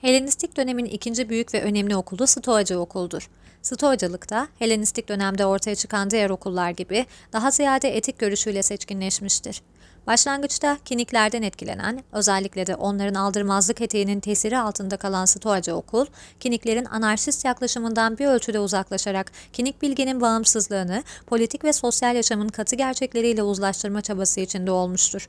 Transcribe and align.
Helenistik 0.00 0.56
dönemin 0.56 0.84
ikinci 0.84 1.28
büyük 1.28 1.54
ve 1.54 1.62
önemli 1.62 1.96
okulu 1.96 2.26
Stoacı 2.26 2.80
okuldur. 2.80 3.30
Stoacılıkta 3.62 4.48
Helenistik 4.58 5.08
dönemde 5.08 5.46
ortaya 5.46 5.74
çıkan 5.74 6.10
diğer 6.10 6.30
okullar 6.30 6.70
gibi 6.70 7.06
daha 7.32 7.50
ziyade 7.50 7.96
etik 7.96 8.18
görüşüyle 8.18 8.62
seçkinleşmiştir. 8.62 9.62
Başlangıçta 10.06 10.78
kiniklerden 10.84 11.42
etkilenen, 11.42 12.04
özellikle 12.12 12.66
de 12.66 12.74
onların 12.74 13.14
aldırmazlık 13.14 13.80
eteğinin 13.80 14.20
tesiri 14.20 14.58
altında 14.58 14.96
kalan 14.96 15.24
Stoacı 15.24 15.74
okul, 15.74 16.06
kiniklerin 16.40 16.84
anarşist 16.84 17.44
yaklaşımından 17.44 18.18
bir 18.18 18.26
ölçüde 18.26 18.60
uzaklaşarak 18.60 19.32
kinik 19.52 19.82
bilginin 19.82 20.20
bağımsızlığını 20.20 21.02
politik 21.26 21.64
ve 21.64 21.72
sosyal 21.72 22.16
yaşamın 22.16 22.48
katı 22.48 22.76
gerçekleriyle 22.76 23.42
uzlaştırma 23.42 24.00
çabası 24.00 24.40
içinde 24.40 24.70
olmuştur. 24.70 25.28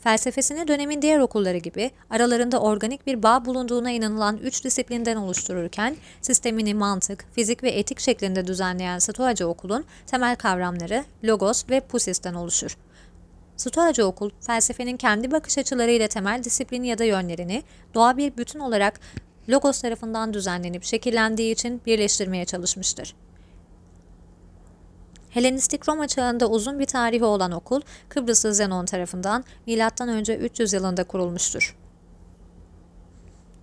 Felsefesini 0.00 0.68
dönemin 0.68 1.02
diğer 1.02 1.18
okulları 1.18 1.58
gibi 1.58 1.90
aralarında 2.10 2.60
organik 2.60 3.06
bir 3.06 3.22
bağ 3.22 3.44
bulunduğuna 3.44 3.90
inanılan 3.90 4.36
üç 4.36 4.64
disiplinden 4.64 5.16
oluştururken 5.16 5.96
sistemini 6.22 6.74
mantık, 6.74 7.24
fizik 7.32 7.62
ve 7.62 7.70
etik 7.70 8.00
şeklinde 8.00 8.46
düzenleyen 8.46 8.98
Stoacı 8.98 9.48
okulun 9.48 9.84
temel 10.06 10.36
kavramları 10.36 11.04
logos 11.24 11.64
ve 11.70 11.80
pusis'ten 11.80 12.34
oluşur. 12.34 12.76
Stoacı 13.56 14.06
okul, 14.06 14.30
felsefenin 14.40 14.96
kendi 14.96 15.32
bakış 15.32 15.58
açılarıyla 15.58 16.08
temel 16.08 16.44
disiplin 16.44 16.82
ya 16.82 16.98
da 16.98 17.04
yönlerini 17.04 17.62
doğa 17.94 18.16
bir 18.16 18.36
bütün 18.36 18.58
olarak 18.58 19.00
logos 19.48 19.80
tarafından 19.80 20.34
düzenlenip 20.34 20.84
şekillendiği 20.84 21.52
için 21.52 21.80
birleştirmeye 21.86 22.44
çalışmıştır. 22.44 23.14
Helenistik 25.30 25.88
Roma 25.88 26.08
çağında 26.08 26.50
uzun 26.50 26.78
bir 26.78 26.86
tarihi 26.86 27.24
olan 27.24 27.52
okul, 27.52 27.80
Kıbrıslı 28.08 28.54
Zenon 28.54 28.84
tarafından 28.84 29.44
M.Ö. 29.66 30.34
300 30.34 30.72
yılında 30.72 31.04
kurulmuştur. 31.04 31.76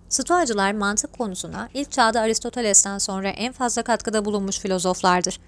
Stoacılar 0.10 0.72
mantık 0.74 1.14
konusuna 1.14 1.70
ilk 1.74 1.92
çağda 1.92 2.22
Aristoteles'ten 2.22 2.98
sonra 2.98 3.30
en 3.30 3.54
fazla 3.54 3.84
katkıda 3.84 4.26
bulunmuş 4.26 4.60
filozoflardır. 4.60 5.40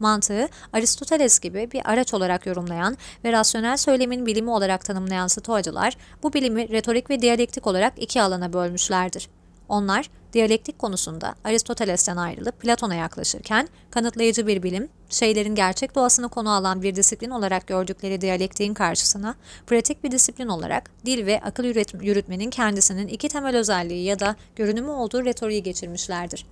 Mantığı 0.00 0.48
Aristoteles 0.72 1.38
gibi 1.38 1.70
bir 1.72 1.90
araç 1.90 2.14
olarak 2.14 2.46
yorumlayan 2.46 2.96
ve 3.24 3.32
rasyonel 3.32 3.76
söylemin 3.76 4.26
bilimi 4.26 4.50
olarak 4.50 4.84
tanımlayan 4.84 5.26
Stoacılar 5.26 5.96
bu 6.22 6.32
bilimi 6.32 6.68
retorik 6.68 7.10
ve 7.10 7.22
diyalektik 7.22 7.66
olarak 7.66 7.92
iki 7.96 8.22
alana 8.22 8.52
bölmüşlerdir. 8.52 9.28
Onlar 9.68 10.10
diyalektik 10.36 10.78
konusunda 10.78 11.34
Aristoteles'ten 11.44 12.16
ayrılıp 12.16 12.60
Platon'a 12.60 12.94
yaklaşırken 12.94 13.68
kanıtlayıcı 13.90 14.46
bir 14.46 14.62
bilim, 14.62 14.88
şeylerin 15.08 15.54
gerçek 15.54 15.94
doğasını 15.94 16.28
konu 16.28 16.50
alan 16.50 16.82
bir 16.82 16.96
disiplin 16.96 17.30
olarak 17.30 17.66
gördükleri 17.66 18.20
diyalektiğin 18.20 18.74
karşısına 18.74 19.34
pratik 19.66 20.04
bir 20.04 20.10
disiplin 20.10 20.48
olarak 20.48 20.90
dil 21.06 21.26
ve 21.26 21.40
akıl 21.40 21.64
yürütmenin 22.02 22.50
kendisinin 22.50 23.08
iki 23.08 23.28
temel 23.28 23.56
özelliği 23.56 24.04
ya 24.04 24.20
da 24.20 24.36
görünümü 24.56 24.90
olduğu 24.90 25.24
retoriği 25.24 25.62
geçirmişlerdir. 25.62 26.46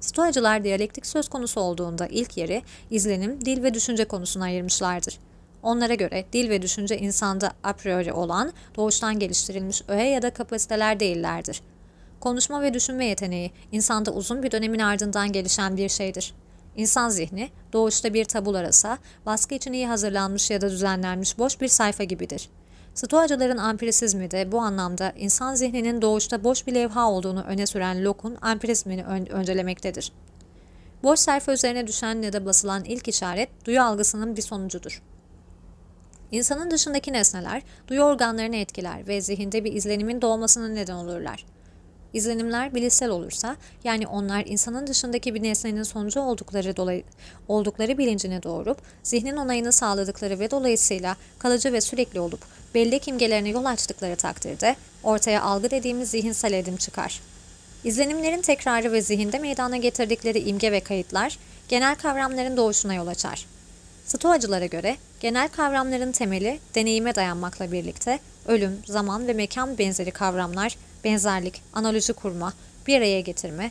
Stoacılar 0.00 0.64
diyalektik 0.64 1.06
söz 1.06 1.28
konusu 1.28 1.60
olduğunda 1.60 2.06
ilk 2.06 2.36
yeri 2.36 2.62
izlenim, 2.90 3.44
dil 3.44 3.62
ve 3.62 3.74
düşünce 3.74 4.04
konusuna 4.04 4.44
ayırmışlardır. 4.44 5.18
Onlara 5.62 5.94
göre 5.94 6.24
dil 6.32 6.50
ve 6.50 6.62
düşünce 6.62 6.98
insanda 6.98 7.52
a 7.62 7.72
priori 7.72 8.12
olan, 8.12 8.52
doğuştan 8.76 9.18
geliştirilmiş 9.18 9.82
öğe 9.88 10.08
ya 10.08 10.22
da 10.22 10.30
kapasiteler 10.30 11.00
değillerdir. 11.00 11.62
Konuşma 12.22 12.62
ve 12.62 12.74
düşünme 12.74 13.06
yeteneği 13.06 13.52
insanda 13.72 14.10
uzun 14.10 14.42
bir 14.42 14.50
dönemin 14.50 14.78
ardından 14.78 15.32
gelişen 15.32 15.76
bir 15.76 15.88
şeydir. 15.88 16.34
İnsan 16.76 17.08
zihni 17.08 17.50
doğuşta 17.72 18.14
bir 18.14 18.24
tabul 18.24 18.54
arasa, 18.54 18.98
baskı 19.26 19.54
için 19.54 19.72
iyi 19.72 19.86
hazırlanmış 19.86 20.50
ya 20.50 20.60
da 20.60 20.70
düzenlenmiş 20.70 21.38
boş 21.38 21.60
bir 21.60 21.68
sayfa 21.68 22.04
gibidir. 22.04 22.48
Stoacıların 22.94 23.56
ampirisizmi 23.56 24.30
de 24.30 24.52
bu 24.52 24.60
anlamda 24.60 25.12
insan 25.16 25.54
zihninin 25.54 26.02
doğuşta 26.02 26.44
boş 26.44 26.66
bir 26.66 26.74
levha 26.74 27.10
olduğunu 27.10 27.42
öne 27.42 27.66
süren 27.66 28.04
Locke'un 28.04 28.38
ampirizmini 28.42 29.04
ön 29.04 29.26
öncelemektedir. 29.26 30.12
Boş 31.02 31.20
sayfa 31.20 31.52
üzerine 31.52 31.86
düşen 31.86 32.22
ya 32.22 32.32
da 32.32 32.46
basılan 32.46 32.84
ilk 32.84 33.08
işaret 33.08 33.66
duyu 33.66 33.82
algısının 33.82 34.36
bir 34.36 34.42
sonucudur. 34.42 35.02
İnsanın 36.30 36.70
dışındaki 36.70 37.12
nesneler 37.12 37.62
duyu 37.88 38.02
organlarını 38.02 38.56
etkiler 38.56 39.08
ve 39.08 39.20
zihinde 39.20 39.64
bir 39.64 39.72
izlenimin 39.72 40.22
doğmasına 40.22 40.68
neden 40.68 40.94
olurlar. 40.94 41.44
İzlenimler 42.12 42.74
bilişsel 42.74 43.10
olursa, 43.10 43.56
yani 43.84 44.06
onlar 44.06 44.44
insanın 44.46 44.86
dışındaki 44.86 45.34
bir 45.34 45.42
nesnenin 45.42 45.82
sonucu 45.82 46.20
oldukları 46.20 46.76
dolay 46.76 47.02
oldukları 47.48 47.98
bilincine 47.98 48.42
doğurup, 48.42 48.78
zihnin 49.02 49.36
onayını 49.36 49.72
sağladıkları 49.72 50.38
ve 50.38 50.50
dolayısıyla 50.50 51.16
kalıcı 51.38 51.72
ve 51.72 51.80
sürekli 51.80 52.20
olup 52.20 52.40
belli 52.74 53.00
imgelerine 53.06 53.48
yol 53.48 53.64
açtıkları 53.64 54.16
takdirde 54.16 54.76
ortaya 55.02 55.42
algı 55.42 55.70
dediğimiz 55.70 56.10
zihinsel 56.10 56.52
edim 56.52 56.76
çıkar. 56.76 57.20
İzlenimlerin 57.84 58.42
tekrarı 58.42 58.92
ve 58.92 59.02
zihinde 59.02 59.38
meydana 59.38 59.76
getirdikleri 59.76 60.38
imge 60.38 60.72
ve 60.72 60.80
kayıtlar, 60.80 61.38
genel 61.68 61.94
kavramların 61.94 62.56
doğuşuna 62.56 62.94
yol 62.94 63.06
açar. 63.06 63.46
Stoacılara 64.06 64.66
göre 64.66 64.96
genel 65.20 65.48
kavramların 65.48 66.12
temeli 66.12 66.58
deneyime 66.74 67.14
dayanmakla 67.14 67.72
birlikte 67.72 68.18
ölüm, 68.46 68.78
zaman 68.86 69.28
ve 69.28 69.32
mekan 69.32 69.78
benzeri 69.78 70.10
kavramlar 70.10 70.76
benzerlik, 71.04 71.62
analoji 71.72 72.12
kurma, 72.12 72.52
bir 72.86 72.98
araya 72.98 73.20
getirme, 73.20 73.70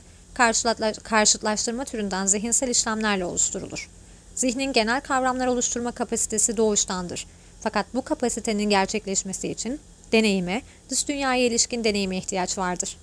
karşıtlaştırma 1.03 1.85
türünden 1.85 2.25
zihinsel 2.25 2.67
işlemlerle 2.67 3.25
oluşturulur. 3.25 3.89
Zihnin 4.35 4.73
genel 4.73 5.01
kavramlar 5.01 5.47
oluşturma 5.47 5.91
kapasitesi 5.91 6.57
doğuştandır. 6.57 7.27
Fakat 7.61 7.85
bu 7.93 8.01
kapasitenin 8.01 8.69
gerçekleşmesi 8.69 9.47
için 9.47 9.79
deneyime, 10.11 10.61
dış 10.89 11.07
dünyaya 11.07 11.45
ilişkin 11.45 11.83
deneyime 11.83 12.17
ihtiyaç 12.17 12.57
vardır. 12.57 12.97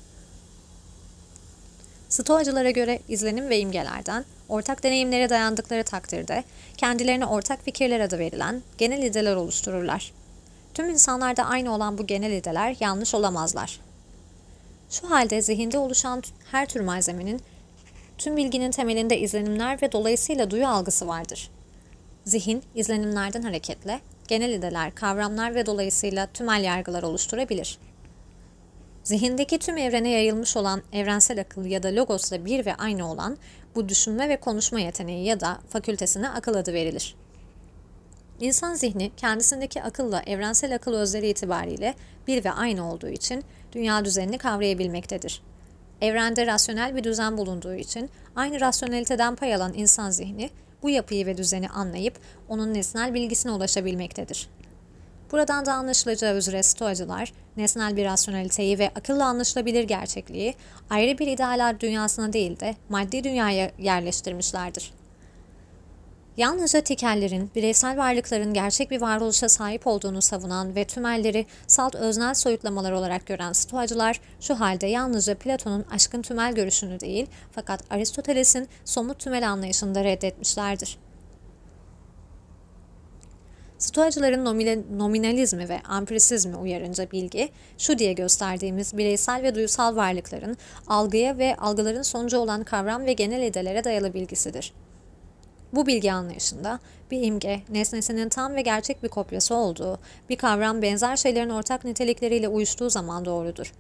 Stoacılara 2.09 2.71
göre 2.71 3.01
izlenim 3.09 3.49
ve 3.49 3.59
imgelerden 3.59 4.25
ortak 4.49 4.83
deneyimlere 4.83 5.31
dayandıkları 5.31 5.85
takdirde 5.85 6.45
kendilerine 6.77 7.27
ortak 7.27 7.65
fikirler 7.65 8.01
adı 8.01 8.19
verilen 8.19 8.63
genel 8.79 9.03
ideler 9.03 9.37
oluştururlar. 9.37 10.13
Tüm 10.75 10.91
insanlarda 10.91 11.45
aynı 11.45 11.75
olan 11.75 11.99
bu 11.99 12.07
genel 12.07 12.33
ideler 12.33 12.77
yanlış 12.81 13.15
olamazlar. 13.15 13.81
Şu 14.91 15.11
halde 15.11 15.43
zihinde 15.43 15.79
oluşan 15.79 16.23
her 16.51 16.67
tür 16.67 16.81
malzemenin 16.81 17.41
tüm 18.19 18.37
bilginin 18.37 18.71
temelinde 18.71 19.19
izlenimler 19.19 19.83
ve 19.83 19.93
dolayısıyla 19.93 20.51
duyu 20.51 20.69
algısı 20.69 21.09
vardır. 21.09 21.51
Zihin, 22.25 22.63
izlenimlerden 22.75 23.43
hareketle 23.43 24.01
genel 24.29 24.51
ideler, 24.53 24.95
kavramlar 24.95 25.55
ve 25.55 25.67
dolayısıyla 25.67 26.27
tümel 26.27 26.65
yargılar 26.65 27.03
oluşturabilir. 27.03 27.79
Zihindeki 29.05 29.59
tüm 29.59 29.77
evrene 29.77 30.11
yayılmış 30.11 30.57
olan 30.57 30.83
evrensel 30.93 31.41
akıl 31.41 31.65
ya 31.65 31.83
da 31.83 31.89
logosla 31.89 32.45
bir 32.45 32.67
ve 32.67 32.75
aynı 32.75 33.11
olan 33.11 33.39
bu 33.75 33.89
düşünme 33.89 34.29
ve 34.29 34.37
konuşma 34.37 34.81
yeteneği 34.81 35.27
ya 35.27 35.41
da 35.41 35.59
fakültesine 35.69 36.29
akıl 36.29 36.55
adı 36.55 36.73
verilir. 36.73 37.15
İnsan 38.41 38.75
zihni 38.75 39.11
kendisindeki 39.17 39.83
akılla 39.83 40.23
evrensel 40.27 40.75
akıl 40.75 40.95
özleri 40.95 41.29
itibariyle 41.29 41.95
bir 42.27 42.45
ve 42.45 42.51
aynı 42.51 42.93
olduğu 42.93 43.09
için 43.09 43.45
dünya 43.73 44.05
düzenini 44.05 44.39
kavrayabilmektedir. 44.39 45.43
Evrende 46.01 46.47
rasyonel 46.47 46.97
bir 46.97 47.05
düzen 47.05 47.39
bulunduğu 47.39 47.75
için 47.75 48.11
aynı 48.37 48.61
rasyoneliteden 48.61 49.37
pay 49.37 49.55
alan 49.55 49.75
insan 49.75 50.11
zihni 50.11 50.51
bu 50.83 50.91
yapıyı 50.91 51.27
ve 51.27 51.37
düzeni 51.37 51.69
anlayıp 51.69 52.19
onun 52.49 52.75
nesnel 52.75 53.15
bilgisine 53.15 53.53
ulaşabilmektedir. 53.53 54.49
Buradan 55.33 55.67
da 55.67 55.73
anlaşılacağı 55.73 56.37
üzere 56.37 56.63
stoacılar, 56.63 57.33
nesnel 57.57 57.97
bir 57.97 58.05
rasyoneliteyi 58.05 58.79
ve 58.79 58.89
akılla 58.89 59.25
anlaşılabilir 59.25 59.85
gerçekliği 59.85 60.55
ayrı 60.91 61.19
bir 61.19 61.27
idealer 61.27 61.81
dünyasına 61.81 62.33
değil 62.33 62.61
de 62.61 62.75
maddi 62.89 63.25
dünyaya 63.25 63.71
yerleştirmişlerdir. 63.79 64.98
Yalnızca 66.39 66.81
tikellerin, 66.81 67.51
bireysel 67.55 67.99
varlıkların 67.99 68.55
gerçek 68.55 68.91
bir 68.91 69.01
varoluşa 69.01 69.49
sahip 69.49 69.87
olduğunu 69.87 70.23
savunan 70.23 70.75
ve 70.75 70.85
tümelleri 70.85 71.47
salt 71.67 71.95
öznel 71.95 72.35
soyutlamalar 72.35 72.93
olarak 72.93 73.27
gören 73.27 73.53
stoacılar 73.53 74.21
şu 74.41 74.61
halde 74.61 74.87
yalnızca 74.87 75.39
Platon'un 75.39 75.85
aşkın 75.91 76.23
tümel 76.23 76.55
görüşünü 76.55 77.01
değil 77.01 77.27
fakat 77.53 77.85
Aristoteles'in 77.91 78.69
somut 78.85 79.19
tümel 79.19 79.51
anlayışını 79.51 79.95
da 79.95 80.05
reddetmişlerdir. 80.05 80.99
Stoacıların 83.79 84.45
nominalizmi 84.99 85.69
ve 85.69 85.81
ampirisizmi 85.81 86.57
uyarınca 86.57 87.11
bilgi, 87.11 87.49
şu 87.79 87.99
diye 87.99 88.13
gösterdiğimiz 88.13 88.97
bireysel 88.97 89.43
ve 89.43 89.55
duysal 89.55 89.97
varlıkların 89.97 90.57
algıya 90.87 91.39
ve 91.39 91.57
algıların 91.57 92.03
sonucu 92.03 92.39
olan 92.39 92.65
kavram 92.65 93.07
ve 93.07 93.13
genel 93.13 93.43
idelere 93.43 93.85
dayalı 93.85 94.15
bilgisidir. 94.15 94.73
Bu 95.73 95.87
bilgi 95.87 96.13
anlayışında 96.13 96.79
bir 97.11 97.23
imge, 97.23 97.63
nesnesinin 97.69 98.29
tam 98.29 98.55
ve 98.55 98.63
gerçek 98.63 99.03
bir 99.03 99.09
kopyası 99.09 99.55
olduğu, 99.55 99.99
bir 100.29 100.37
kavram 100.37 100.83
benzer 100.83 101.17
şeylerin 101.17 101.51
ortak 101.51 101.85
nitelikleriyle 101.85 102.49
uyuştuğu 102.49 102.91
zaman 102.91 103.25
doğrudur. 103.25 103.73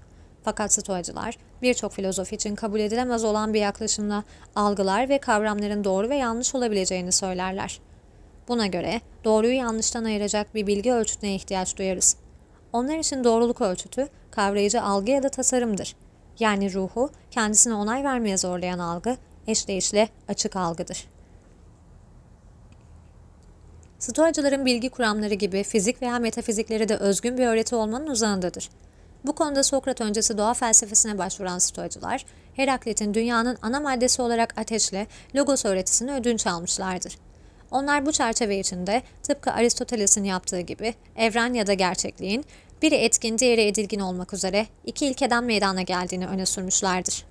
Fakat 0.42 0.72
stoacılar 0.72 1.38
birçok 1.62 1.92
filozof 1.92 2.32
için 2.32 2.54
kabul 2.54 2.80
edilemez 2.80 3.24
olan 3.24 3.54
bir 3.54 3.60
yaklaşımla 3.60 4.24
algılar 4.56 5.08
ve 5.08 5.18
kavramların 5.18 5.84
doğru 5.84 6.08
ve 6.08 6.16
yanlış 6.16 6.54
olabileceğini 6.54 7.12
söylerler. 7.12 7.80
Buna 8.48 8.66
göre 8.66 9.00
doğruyu 9.24 9.54
yanlıştan 9.54 10.04
ayıracak 10.04 10.54
bir 10.54 10.66
bilgi 10.66 10.92
ölçütüne 10.92 11.34
ihtiyaç 11.34 11.76
duyarız. 11.76 12.16
Onlar 12.72 12.98
için 12.98 13.24
doğruluk 13.24 13.60
ölçütü 13.60 14.08
kavrayıcı 14.30 14.82
algı 14.82 15.10
ya 15.10 15.22
da 15.22 15.28
tasarımdır. 15.28 15.96
Yani 16.38 16.74
ruhu 16.74 17.10
kendisine 17.30 17.74
onay 17.74 18.04
vermeye 18.04 18.36
zorlayan 18.36 18.78
algı 18.78 19.16
eşleyişle 19.46 20.08
açık 20.28 20.56
algıdır. 20.56 21.17
Stoacıların 23.98 24.66
bilgi 24.66 24.90
kuramları 24.90 25.34
gibi 25.34 25.62
fizik 25.62 26.02
veya 26.02 26.18
metafizikleri 26.18 26.88
de 26.88 26.96
özgün 26.96 27.38
bir 27.38 27.46
öğreti 27.46 27.74
olmanın 27.74 28.06
uzağındadır. 28.06 28.70
Bu 29.24 29.34
konuda 29.34 29.62
Sokrat 29.62 30.00
öncesi 30.00 30.38
doğa 30.38 30.54
felsefesine 30.54 31.18
başvuran 31.18 31.58
Stoacılar, 31.58 32.24
Heraklit'in 32.54 33.14
dünyanın 33.14 33.58
ana 33.62 33.80
maddesi 33.80 34.22
olarak 34.22 34.58
ateşle 34.58 35.06
logos 35.36 35.64
öğretisini 35.64 36.12
ödünç 36.12 36.46
almışlardır. 36.46 37.18
Onlar 37.70 38.06
bu 38.06 38.12
çerçeve 38.12 38.58
içinde 38.58 39.02
tıpkı 39.22 39.52
Aristoteles'in 39.52 40.24
yaptığı 40.24 40.60
gibi 40.60 40.94
evren 41.16 41.54
ya 41.54 41.66
da 41.66 41.72
gerçekliğin 41.72 42.44
biri 42.82 42.94
etkin 42.94 43.38
diğeri 43.38 43.60
edilgin 43.60 44.00
olmak 44.00 44.34
üzere 44.34 44.66
iki 44.84 45.06
ilkeden 45.06 45.44
meydana 45.44 45.82
geldiğini 45.82 46.26
öne 46.26 46.46
sürmüşlerdir. 46.46 47.27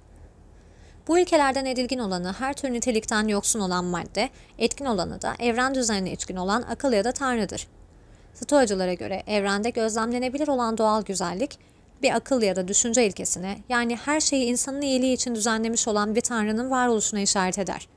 Bu 1.07 1.19
ilkelerden 1.19 1.65
edilgin 1.65 2.00
olanı 2.00 2.33
her 2.33 2.54
tür 2.54 2.74
nitelikten 2.74 3.27
yoksun 3.27 3.59
olan 3.59 3.86
madde, 3.86 4.30
etkin 4.57 4.86
olanı 4.86 5.21
da 5.21 5.33
evren 5.39 5.75
düzenine 5.75 6.12
içkin 6.12 6.36
olan 6.36 6.62
akıl 6.62 6.94
ya 6.94 7.04
da 7.04 7.12
tanrıdır. 7.12 7.68
Stoacılara 8.33 8.94
göre 8.94 9.24
evrende 9.27 9.69
gözlemlenebilir 9.69 10.48
olan 10.48 10.77
doğal 10.77 11.04
güzellik, 11.04 11.59
bir 12.01 12.15
akıl 12.15 12.42
ya 12.42 12.56
da 12.56 12.68
düşünce 12.68 13.06
ilkesine 13.06 13.57
yani 13.69 13.95
her 13.95 14.21
şeyi 14.21 14.45
insanın 14.45 14.81
iyiliği 14.81 15.13
için 15.13 15.36
düzenlemiş 15.36 15.88
olan 15.88 16.15
bir 16.15 16.21
tanrının 16.21 16.71
varoluşuna 16.71 17.19
işaret 17.19 17.59
eder. 17.59 17.88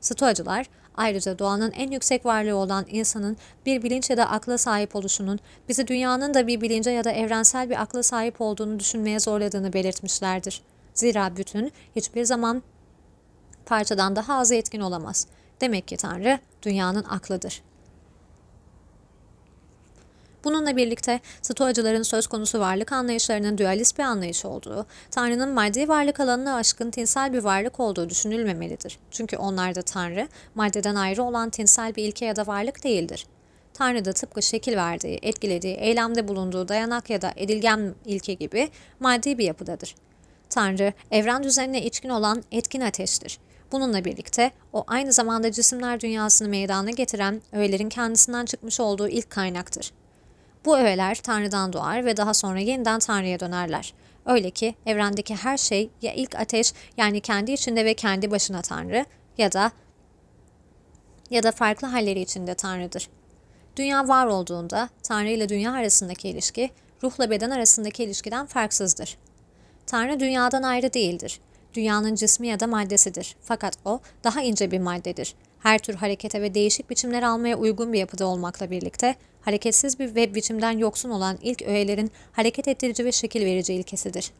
Stoacılar 0.00 0.66
ayrıca 0.96 1.38
doğanın 1.38 1.72
en 1.72 1.90
yüksek 1.90 2.26
varlığı 2.26 2.56
olan 2.56 2.84
insanın 2.88 3.36
bir 3.66 3.82
bilinç 3.82 4.10
ya 4.10 4.16
da 4.16 4.30
akla 4.30 4.58
sahip 4.58 4.96
oluşunun 4.96 5.38
bizi 5.68 5.86
dünyanın 5.86 6.34
da 6.34 6.46
bir 6.46 6.60
bilince 6.60 6.90
ya 6.90 7.04
da 7.04 7.12
evrensel 7.12 7.70
bir 7.70 7.82
akla 7.82 8.02
sahip 8.02 8.40
olduğunu 8.40 8.78
düşünmeye 8.78 9.20
zorladığını 9.20 9.72
belirtmişlerdir. 9.72 10.62
Zira 10.94 11.36
bütün 11.36 11.72
hiçbir 11.96 12.24
zaman 12.24 12.62
parçadan 13.66 14.16
daha 14.16 14.38
az 14.38 14.52
etkin 14.52 14.80
olamaz. 14.80 15.26
Demek 15.60 15.88
ki 15.88 15.96
Tanrı 15.96 16.38
dünyanın 16.62 17.04
aklıdır. 17.04 17.62
Bununla 20.44 20.76
birlikte 20.76 21.20
Stoacıların 21.42 22.02
söz 22.02 22.26
konusu 22.26 22.60
varlık 22.60 22.92
anlayışlarının 22.92 23.58
dualist 23.58 23.98
bir 23.98 24.02
anlayış 24.02 24.44
olduğu, 24.44 24.86
Tanrı'nın 25.10 25.48
maddi 25.48 25.88
varlık 25.88 26.20
alanına 26.20 26.56
aşkın 26.56 26.90
tinsel 26.90 27.32
bir 27.32 27.44
varlık 27.44 27.80
olduğu 27.80 28.10
düşünülmemelidir. 28.10 28.98
Çünkü 29.10 29.36
onlarda 29.36 29.82
Tanrı, 29.82 30.28
maddeden 30.54 30.94
ayrı 30.94 31.22
olan 31.22 31.50
tinsel 31.50 31.96
bir 31.96 32.04
ilke 32.04 32.24
ya 32.24 32.36
da 32.36 32.46
varlık 32.46 32.84
değildir. 32.84 33.26
Tanrı 33.74 34.04
da 34.04 34.12
tıpkı 34.12 34.42
şekil 34.42 34.76
verdiği, 34.76 35.18
etkilediği, 35.22 35.74
eylemde 35.74 36.28
bulunduğu 36.28 36.68
dayanak 36.68 37.10
ya 37.10 37.22
da 37.22 37.32
edilgen 37.36 37.94
ilke 38.04 38.34
gibi 38.34 38.70
maddi 39.00 39.38
bir 39.38 39.44
yapıdadır. 39.44 39.94
Tanrı, 40.52 40.92
evren 41.10 41.42
düzenine 41.42 41.82
içkin 41.82 42.08
olan 42.08 42.42
etkin 42.52 42.80
ateştir. 42.80 43.38
Bununla 43.72 44.04
birlikte 44.04 44.50
o 44.72 44.84
aynı 44.86 45.12
zamanda 45.12 45.52
cisimler 45.52 46.00
dünyasını 46.00 46.48
meydana 46.48 46.90
getiren 46.90 47.42
öğelerin 47.52 47.88
kendisinden 47.88 48.44
çıkmış 48.44 48.80
olduğu 48.80 49.08
ilk 49.08 49.30
kaynaktır. 49.30 49.92
Bu 50.64 50.78
öğeler 50.78 51.14
Tanrı'dan 51.14 51.72
doğar 51.72 52.04
ve 52.04 52.16
daha 52.16 52.34
sonra 52.34 52.58
yeniden 52.58 52.98
Tanrı'ya 52.98 53.40
dönerler. 53.40 53.94
Öyle 54.26 54.50
ki 54.50 54.74
evrendeki 54.86 55.34
her 55.34 55.56
şey 55.56 55.90
ya 56.02 56.12
ilk 56.12 56.34
ateş 56.34 56.72
yani 56.96 57.20
kendi 57.20 57.52
içinde 57.52 57.84
ve 57.84 57.94
kendi 57.94 58.30
başına 58.30 58.62
Tanrı 58.62 59.04
ya 59.38 59.52
da 59.52 59.72
ya 61.30 61.42
da 61.42 61.52
farklı 61.52 61.88
halleri 61.88 62.20
içinde 62.20 62.54
Tanrı'dır. 62.54 63.08
Dünya 63.76 64.08
var 64.08 64.26
olduğunda 64.26 64.88
Tanrı 65.02 65.28
ile 65.28 65.48
dünya 65.48 65.72
arasındaki 65.72 66.28
ilişki 66.28 66.70
ruhla 67.02 67.30
beden 67.30 67.50
arasındaki 67.50 68.04
ilişkiden 68.04 68.46
farksızdır. 68.46 69.18
Tanrı 69.86 70.20
dünyadan 70.20 70.62
ayrı 70.62 70.92
değildir. 70.92 71.40
Dünyanın 71.74 72.14
cismi 72.14 72.48
ya 72.48 72.60
da 72.60 72.66
maddesidir. 72.66 73.36
Fakat 73.42 73.74
o 73.84 74.00
daha 74.24 74.42
ince 74.42 74.70
bir 74.70 74.78
maddedir. 74.78 75.34
Her 75.58 75.78
tür 75.78 75.94
harekete 75.94 76.42
ve 76.42 76.54
değişik 76.54 76.90
biçimler 76.90 77.22
almaya 77.22 77.56
uygun 77.56 77.92
bir 77.92 77.98
yapıda 77.98 78.26
olmakla 78.26 78.70
birlikte 78.70 79.14
hareketsiz 79.42 79.98
bir 79.98 80.14
ve 80.14 80.34
biçimden 80.34 80.78
yoksun 80.78 81.10
olan 81.10 81.38
ilk 81.42 81.62
öğelerin 81.62 82.10
hareket 82.32 82.68
ettirici 82.68 83.04
ve 83.04 83.12
şekil 83.12 83.44
verici 83.44 83.74
ilkesidir. 83.74 84.30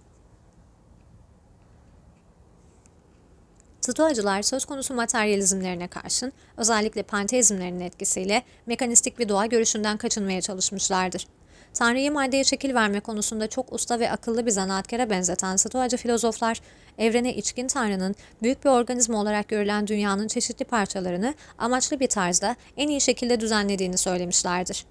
Stoacılar 3.81 4.43
söz 4.43 4.65
konusu 4.65 4.95
materyalizmlerine 4.95 5.89
karşın 5.89 6.33
özellikle 6.57 7.03
panteizmlerinin 7.03 7.81
etkisiyle 7.81 8.43
mekanistik 8.67 9.19
bir 9.19 9.29
doğa 9.29 9.47
görüşünden 9.47 9.97
kaçınmaya 9.97 10.41
çalışmışlardır. 10.41 11.27
Tanrı'yı 11.75 12.13
maddeye 12.13 12.45
şekil 12.45 12.75
verme 12.75 13.01
konusunda 13.01 13.47
çok 13.47 13.73
usta 13.73 14.01
ve 14.01 14.11
akıllı 14.11 14.47
bir 14.47 14.51
zanaatkara 14.51 15.11
benzeten 15.11 15.57
Stoacı 15.57 15.97
filozoflar, 15.97 16.61
evrene 16.99 17.35
içkin 17.35 17.67
Tanrı'nın 17.67 18.15
büyük 18.43 18.65
bir 18.65 18.71
organizma 18.71 19.21
olarak 19.21 19.49
görülen 19.49 19.87
dünyanın 19.87 20.29
çeşitli 20.29 20.65
parçalarını 20.65 21.35
amaçlı 21.59 22.01
bir 22.01 22.09
tarzda 22.09 22.57
en 22.77 22.89
iyi 22.89 23.01
şekilde 23.01 23.41
düzenlediğini 23.41 23.99
söylemişlerdir. 23.99 24.87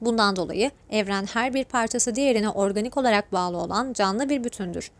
Bundan 0.00 0.36
dolayı 0.36 0.70
evren 0.90 1.26
her 1.26 1.54
bir 1.54 1.64
parçası 1.64 2.14
diğerine 2.14 2.48
organik 2.48 2.96
olarak 2.96 3.32
bağlı 3.32 3.56
olan 3.56 3.92
canlı 3.92 4.28
bir 4.28 4.44
bütündür. 4.44 4.90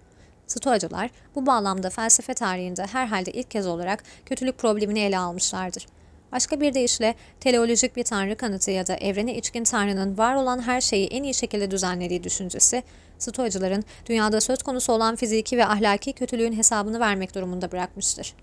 Stoacılar 0.47 1.11
bu 1.35 1.47
bağlamda 1.47 1.91
felsefe 1.91 2.35
tarihinde 2.35 2.87
herhalde 2.87 3.33
ilk 3.33 3.51
kez 3.51 3.67
olarak 3.67 4.05
kötülük 4.27 4.59
problemini 4.59 5.01
ele 5.01 5.19
almışlardır. 5.19 5.87
Başka 6.35 6.61
bir 6.61 6.75
deyişle 6.75 7.15
teleolojik 7.41 7.97
bir 7.97 8.05
tanrı 8.05 8.37
kanıtı 8.37 8.71
ya 8.71 8.87
da 8.87 8.97
evrene 8.97 9.37
içkin 9.37 9.65
tanrının 9.65 10.19
var 10.19 10.35
olan 10.35 10.63
her 10.63 10.81
şeyi 10.81 11.07
en 11.07 11.23
iyi 11.23 11.35
şekilde 11.35 11.71
düzenlediği 11.71 12.25
düşüncesi, 12.25 12.83
Stoacıların 13.19 13.85
dünyada 14.07 14.41
söz 14.41 14.63
konusu 14.63 14.93
olan 14.93 15.17
fiziki 15.17 15.57
ve 15.57 15.67
ahlaki 15.67 16.13
kötülüğün 16.13 16.53
hesabını 16.53 17.01
vermek 17.01 17.35
durumunda 17.35 17.73
bırakmıştır. 17.73 18.35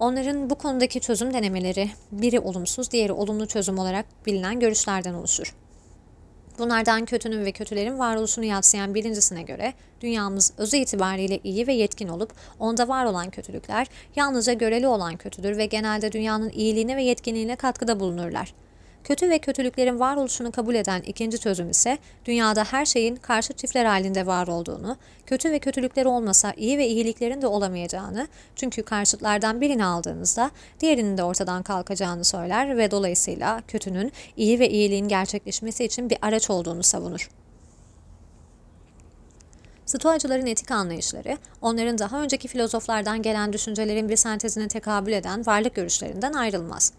Onların 0.00 0.50
bu 0.50 0.54
konudaki 0.54 1.00
çözüm 1.00 1.34
denemeleri 1.34 1.90
biri 2.12 2.40
olumsuz, 2.40 2.90
diğeri 2.90 3.12
olumlu 3.12 3.46
çözüm 3.46 3.78
olarak 3.78 4.06
bilinen 4.26 4.60
görüşlerden 4.60 5.14
oluşur. 5.14 5.54
Bunlardan 6.58 7.04
kötünün 7.04 7.44
ve 7.44 7.52
kötülerin 7.52 7.98
varoluşunu 7.98 8.44
yatsıyan 8.44 8.94
birincisine 8.94 9.42
göre 9.42 9.74
dünyamız 10.00 10.52
özü 10.58 10.76
itibariyle 10.76 11.40
iyi 11.44 11.66
ve 11.66 11.72
yetkin 11.72 12.08
olup 12.08 12.32
onda 12.58 12.88
var 12.88 13.04
olan 13.04 13.30
kötülükler 13.30 13.86
yalnızca 14.16 14.52
göreli 14.52 14.88
olan 14.88 15.16
kötüdür 15.16 15.56
ve 15.56 15.66
genelde 15.66 16.12
dünyanın 16.12 16.50
iyiliğine 16.50 16.96
ve 16.96 17.02
yetkinliğine 17.02 17.56
katkıda 17.56 18.00
bulunurlar. 18.00 18.54
Kötü 19.08 19.30
ve 19.30 19.38
kötülüklerin 19.38 20.00
varoluşunu 20.00 20.52
kabul 20.52 20.74
eden 20.74 21.02
ikinci 21.02 21.38
çözüm 21.38 21.70
ise 21.70 21.98
dünyada 22.24 22.64
her 22.64 22.86
şeyin 22.86 23.16
karşı 23.16 23.52
çiftler 23.52 23.84
halinde 23.84 24.26
var 24.26 24.48
olduğunu, 24.48 24.96
kötü 25.26 25.50
ve 25.50 25.58
kötülükler 25.58 26.04
olmasa 26.04 26.52
iyi 26.56 26.78
ve 26.78 26.88
iyiliklerin 26.88 27.42
de 27.42 27.46
olamayacağını, 27.46 28.28
çünkü 28.56 28.82
karşıtlardan 28.82 29.60
birini 29.60 29.84
aldığınızda 29.84 30.50
diğerinin 30.80 31.18
de 31.18 31.22
ortadan 31.22 31.62
kalkacağını 31.62 32.24
söyler 32.24 32.76
ve 32.76 32.90
dolayısıyla 32.90 33.62
kötünün 33.68 34.12
iyi 34.36 34.58
ve 34.58 34.70
iyiliğin 34.70 35.08
gerçekleşmesi 35.08 35.84
için 35.84 36.10
bir 36.10 36.18
araç 36.22 36.50
olduğunu 36.50 36.82
savunur. 36.82 37.30
Stoacıların 39.86 40.46
etik 40.46 40.70
anlayışları, 40.70 41.38
onların 41.62 41.98
daha 41.98 42.22
önceki 42.22 42.48
filozoflardan 42.48 43.22
gelen 43.22 43.52
düşüncelerin 43.52 44.08
bir 44.08 44.16
sentezine 44.16 44.68
tekabül 44.68 45.12
eden 45.12 45.46
varlık 45.46 45.74
görüşlerinden 45.74 46.32
ayrılmaz. 46.32 46.92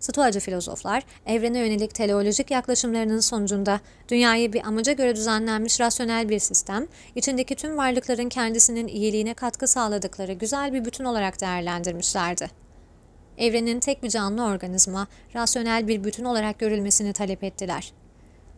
Stoacı 0.00 0.40
filozoflar, 0.40 1.02
evrene 1.26 1.58
yönelik 1.58 1.94
teleolojik 1.94 2.50
yaklaşımlarının 2.50 3.20
sonucunda 3.20 3.80
dünyayı 4.08 4.52
bir 4.52 4.66
amaca 4.66 4.92
göre 4.92 5.16
düzenlenmiş 5.16 5.80
rasyonel 5.80 6.28
bir 6.28 6.38
sistem, 6.38 6.86
içindeki 7.14 7.54
tüm 7.54 7.76
varlıkların 7.76 8.28
kendisinin 8.28 8.88
iyiliğine 8.88 9.34
katkı 9.34 9.66
sağladıkları 9.66 10.32
güzel 10.32 10.72
bir 10.72 10.84
bütün 10.84 11.04
olarak 11.04 11.40
değerlendirmişlerdi. 11.40 12.50
Evrenin 13.38 13.80
tek 13.80 14.02
bir 14.02 14.10
canlı 14.10 14.44
organizma, 14.44 15.06
rasyonel 15.34 15.88
bir 15.88 16.04
bütün 16.04 16.24
olarak 16.24 16.58
görülmesini 16.58 17.12
talep 17.12 17.44
ettiler. 17.44 17.92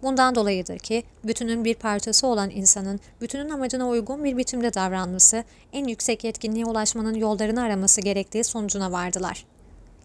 Bundan 0.03 0.35
dolayıdır 0.35 0.79
ki 0.79 1.05
bütünün 1.25 1.65
bir 1.65 1.75
parçası 1.75 2.27
olan 2.27 2.51
insanın 2.51 3.01
bütünün 3.21 3.51
amacına 3.51 3.89
uygun 3.89 4.25
bir 4.25 4.37
biçimde 4.37 4.75
davranması, 4.75 5.45
en 5.73 5.87
yüksek 5.89 6.25
yetkinliğe 6.25 6.67
ulaşmanın 6.67 7.15
yollarını 7.15 7.63
araması 7.63 8.01
gerektiği 8.01 8.45
sonucuna 8.45 8.93
vardılar. 8.93 9.52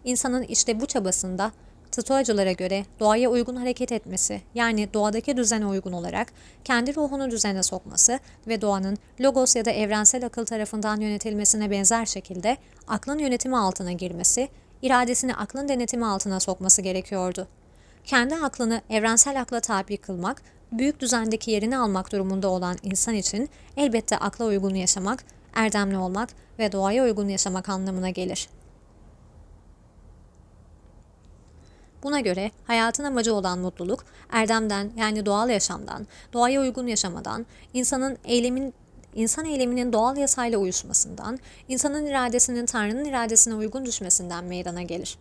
İnsanın 0.07 0.43
işte 0.43 0.79
bu 0.79 0.85
çabasında 0.85 1.51
Stoacılara 1.91 2.51
göre 2.51 2.85
doğaya 2.99 3.29
uygun 3.29 3.55
hareket 3.55 3.91
etmesi, 3.91 4.41
yani 4.55 4.93
doğadaki 4.93 5.37
düzene 5.37 5.65
uygun 5.65 5.91
olarak 5.91 6.27
kendi 6.63 6.95
ruhunu 6.95 7.31
düzene 7.31 7.63
sokması 7.63 8.19
ve 8.47 8.61
doğanın 8.61 8.97
logos 9.21 9.55
ya 9.55 9.65
da 9.65 9.71
evrensel 9.71 10.25
akıl 10.25 10.45
tarafından 10.45 11.01
yönetilmesine 11.01 11.71
benzer 11.71 12.05
şekilde 12.05 12.57
aklın 12.87 13.19
yönetimi 13.19 13.57
altına 13.57 13.91
girmesi, 13.91 14.49
iradesini 14.81 15.35
aklın 15.35 15.69
denetimi 15.69 16.05
altına 16.05 16.39
sokması 16.39 16.81
gerekiyordu. 16.81 17.47
Kendi 18.05 18.35
aklını 18.35 18.81
evrensel 18.89 19.41
akla 19.41 19.59
tabi 19.59 19.97
kılmak, 19.97 20.41
büyük 20.71 20.99
düzendeki 20.99 21.51
yerini 21.51 21.77
almak 21.77 22.11
durumunda 22.11 22.47
olan 22.47 22.77
insan 22.83 23.13
için 23.13 23.49
elbette 23.77 24.17
akla 24.17 24.45
uygun 24.45 24.75
yaşamak, 24.75 25.23
erdemli 25.55 25.97
olmak 25.97 26.29
ve 26.59 26.71
doğaya 26.71 27.03
uygun 27.03 27.27
yaşamak 27.27 27.69
anlamına 27.69 28.09
gelir. 28.09 28.49
Buna 32.03 32.19
göre 32.19 32.51
hayatın 32.67 33.03
amacı 33.03 33.33
olan 33.33 33.59
mutluluk, 33.59 34.05
erdemden 34.31 34.91
yani 34.97 35.25
doğal 35.25 35.49
yaşamdan, 35.49 36.07
doğaya 36.33 36.61
uygun 36.61 36.87
yaşamadan, 36.87 37.45
insanın 37.73 38.17
eylemin 38.25 38.73
insan 39.15 39.45
eyleminin 39.45 39.93
doğal 39.93 40.17
yasayla 40.17 40.57
uyuşmasından, 40.57 41.39
insanın 41.67 42.05
iradesinin 42.05 42.65
Tanrı'nın 42.65 43.05
iradesine 43.05 43.55
uygun 43.55 43.85
düşmesinden 43.85 44.43
meydana 44.43 44.81
gelir. 44.81 45.17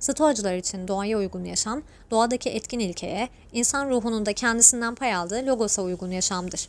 Stoacılar 0.00 0.54
için 0.54 0.88
doğaya 0.88 1.18
uygun 1.18 1.44
yaşam, 1.44 1.82
doğadaki 2.10 2.50
etkin 2.50 2.78
ilkeye, 2.78 3.28
insan 3.52 3.90
ruhunun 3.90 4.26
da 4.26 4.32
kendisinden 4.32 4.94
pay 4.94 5.14
aldığı 5.14 5.46
logosa 5.46 5.82
uygun 5.82 6.10
yaşamdır. 6.10 6.68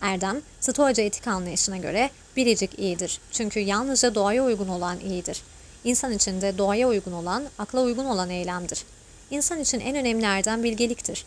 Erdem, 0.00 0.42
Stoacı 0.60 1.02
etik 1.02 1.26
anlayışına 1.26 1.76
göre 1.76 2.10
biricik 2.36 2.78
iyidir. 2.78 3.20
Çünkü 3.32 3.60
yalnızca 3.60 4.14
doğaya 4.14 4.44
uygun 4.44 4.68
olan 4.68 5.00
iyidir. 5.00 5.42
İnsan 5.84 6.12
için 6.12 6.40
de 6.40 6.58
doğaya 6.58 6.88
uygun 6.88 7.12
olan, 7.12 7.44
akla 7.58 7.82
uygun 7.82 8.04
olan 8.04 8.30
eylemdir. 8.30 8.84
İnsan 9.30 9.60
için 9.60 9.80
en 9.80 9.96
önemli 9.96 10.24
erdem 10.24 10.64
bilgeliktir. 10.64 11.24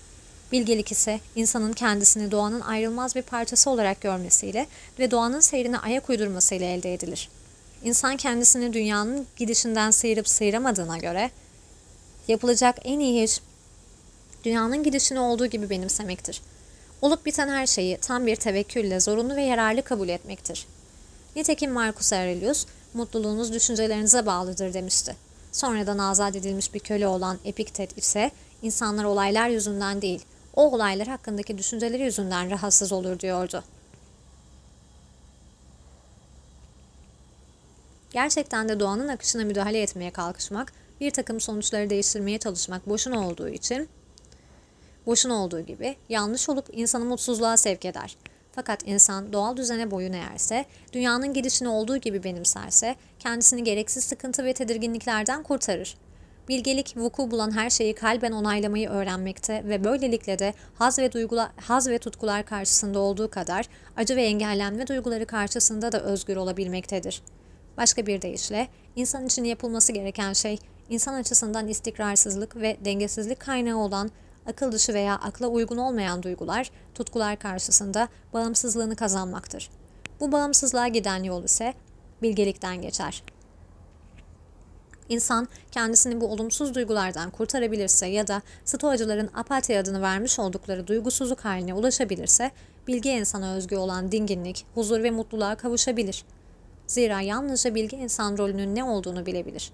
Bilgelik 0.52 0.92
ise 0.92 1.20
insanın 1.36 1.74
kendisini 1.74 2.32
doğanın 2.32 2.62
ayrılmaz 2.62 3.16
bir 3.16 3.22
parçası 3.22 3.70
olarak 3.70 4.02
görmesiyle 4.02 4.68
ve 5.00 5.12
doğanın 5.12 5.40
seyrine 5.40 5.78
ayak 5.78 6.10
uydurmasıyla 6.10 6.68
elde 6.68 6.94
edilir. 6.94 7.30
İnsan 7.84 8.18
kendisini 8.18 8.74
dünyanın 8.74 9.28
gidişinden 9.36 9.92
sıyırıp 9.92 10.30
sıyıramadığına 10.30 10.98
göre 10.98 11.32
yapılacak 12.28 12.78
en 12.84 13.00
iyi 13.00 13.24
iş 13.24 13.40
dünyanın 14.44 14.84
gidişini 14.84 15.20
olduğu 15.20 15.46
gibi 15.46 15.70
benimsemektir. 15.70 16.42
Olup 17.02 17.26
biten 17.26 17.50
her 17.50 17.68
şeyi 17.68 17.98
tam 17.98 18.26
bir 18.26 18.36
tevekkülle 18.36 19.00
zorunlu 19.00 19.36
ve 19.36 19.44
yararlı 19.44 19.82
kabul 19.82 20.10
etmektir. 20.10 20.66
Nitekim 21.36 21.72
Marcus 21.72 22.14
Aurelius, 22.14 22.66
mutluluğunuz 22.94 23.54
düşüncelerinize 23.54 24.26
bağlıdır 24.26 24.74
demişti. 24.74 25.16
Sonradan 25.52 25.98
azat 25.98 26.36
edilmiş 26.36 26.74
bir 26.74 26.80
köle 26.80 27.08
olan 27.08 27.40
Epiktet 27.46 27.98
ise 27.98 28.32
insanlar 28.62 29.04
olaylar 29.04 29.50
yüzünden 29.50 30.02
değil, 30.02 30.26
o 30.56 30.72
olaylar 30.72 31.08
hakkındaki 31.08 31.58
düşünceleri 31.58 32.04
yüzünden 32.04 32.52
rahatsız 32.52 32.92
olur 32.92 33.20
diyordu. 33.20 33.64
Gerçekten 38.12 38.70
de 38.70 38.80
doğanın 38.80 39.08
akışına 39.08 39.44
müdahale 39.44 39.82
etmeye 39.82 40.12
kalkışmak, 40.12 40.74
bir 41.02 41.12
takım 41.12 41.40
sonuçları 41.42 41.90
değiştirmeye 41.90 42.38
çalışmak 42.38 42.90
boşuna 42.90 43.28
olduğu 43.28 43.50
için, 43.50 43.90
boşuna 45.06 45.34
olduğu 45.34 45.62
gibi 45.62 45.96
yanlış 46.10 46.50
olup 46.50 46.66
insanı 46.72 47.06
mutsuzluğa 47.06 47.58
sevk 47.58 47.86
eder. 47.86 48.18
Fakat 48.52 48.88
insan 48.88 49.34
doğal 49.34 49.58
düzene 49.58 49.92
boyun 49.92 50.14
eğerse, 50.14 50.66
dünyanın 50.94 51.34
gidişini 51.34 51.70
olduğu 51.70 51.98
gibi 51.98 52.24
benimserse, 52.24 52.96
kendisini 53.20 53.64
gereksiz 53.64 54.04
sıkıntı 54.04 54.46
ve 54.46 54.54
tedirginliklerden 54.54 55.44
kurtarır. 55.44 55.98
Bilgelik 56.50 56.98
vuku 56.98 57.32
bulan 57.32 57.52
her 57.52 57.70
şeyi 57.70 57.96
kalben 57.96 58.32
onaylamayı 58.32 58.90
öğrenmekte 58.90 59.64
ve 59.68 59.84
böylelikle 59.84 60.40
de 60.40 60.54
haz 60.76 61.00
ve 61.00 61.12
duygular, 61.12 61.50
haz 61.56 61.90
ve 61.90 61.98
tutkular 61.98 62.46
karşısında 62.46 63.00
olduğu 63.00 63.30
kadar 63.30 63.66
acı 63.98 64.16
ve 64.16 64.24
engellenme 64.24 64.88
duyguları 64.88 65.26
karşısında 65.26 65.92
da 65.92 66.02
özgür 66.02 66.36
olabilmektedir. 66.36 67.22
Başka 67.78 68.08
bir 68.08 68.22
deyişle, 68.22 68.68
insan 68.96 69.26
için 69.26 69.44
yapılması 69.44 69.92
gereken 69.92 70.34
şey, 70.34 70.60
insan 70.90 71.14
açısından 71.14 71.68
istikrarsızlık 71.68 72.56
ve 72.56 72.78
dengesizlik 72.86 73.40
kaynağı 73.40 73.78
olan 73.78 74.12
akıl 74.46 74.72
dışı 74.72 74.94
veya 74.94 75.16
akla 75.16 75.48
uygun 75.48 75.78
olmayan 75.78 76.24
duygular, 76.24 76.72
tutkular 76.96 77.40
karşısında 77.40 78.08
bağımsızlığını 78.34 78.96
kazanmaktır. 78.96 79.70
Bu 80.20 80.32
bağımsızlığa 80.32 80.88
giden 80.88 81.24
yol 81.24 81.44
ise 81.44 81.74
bilgelikten 82.22 82.82
geçer. 82.82 83.24
İnsan 85.10 85.48
kendisini 85.72 86.22
bu 86.22 86.28
olumsuz 86.28 86.76
duygulardan 86.76 87.30
kurtarabilirse 87.30 88.08
ya 88.08 88.28
da 88.28 88.42
stoacıların 88.66 89.30
apatya 89.34 89.82
adını 89.82 90.02
vermiş 90.02 90.40
oldukları 90.40 90.88
duygusuzluk 90.88 91.40
haline 91.40 91.74
ulaşabilirse, 91.74 92.52
bilge 92.88 93.12
insana 93.12 93.56
özgü 93.56 93.76
olan 93.76 94.12
dinginlik, 94.12 94.66
huzur 94.76 95.04
ve 95.04 95.12
mutluluğa 95.12 95.56
kavuşabilir. 95.56 96.26
Zira 96.88 97.22
yalnızca 97.22 97.76
bilge 97.76 97.98
insan 97.98 98.38
rolünün 98.38 98.76
ne 98.76 98.84
olduğunu 98.84 99.26
bilebilir. 99.26 99.72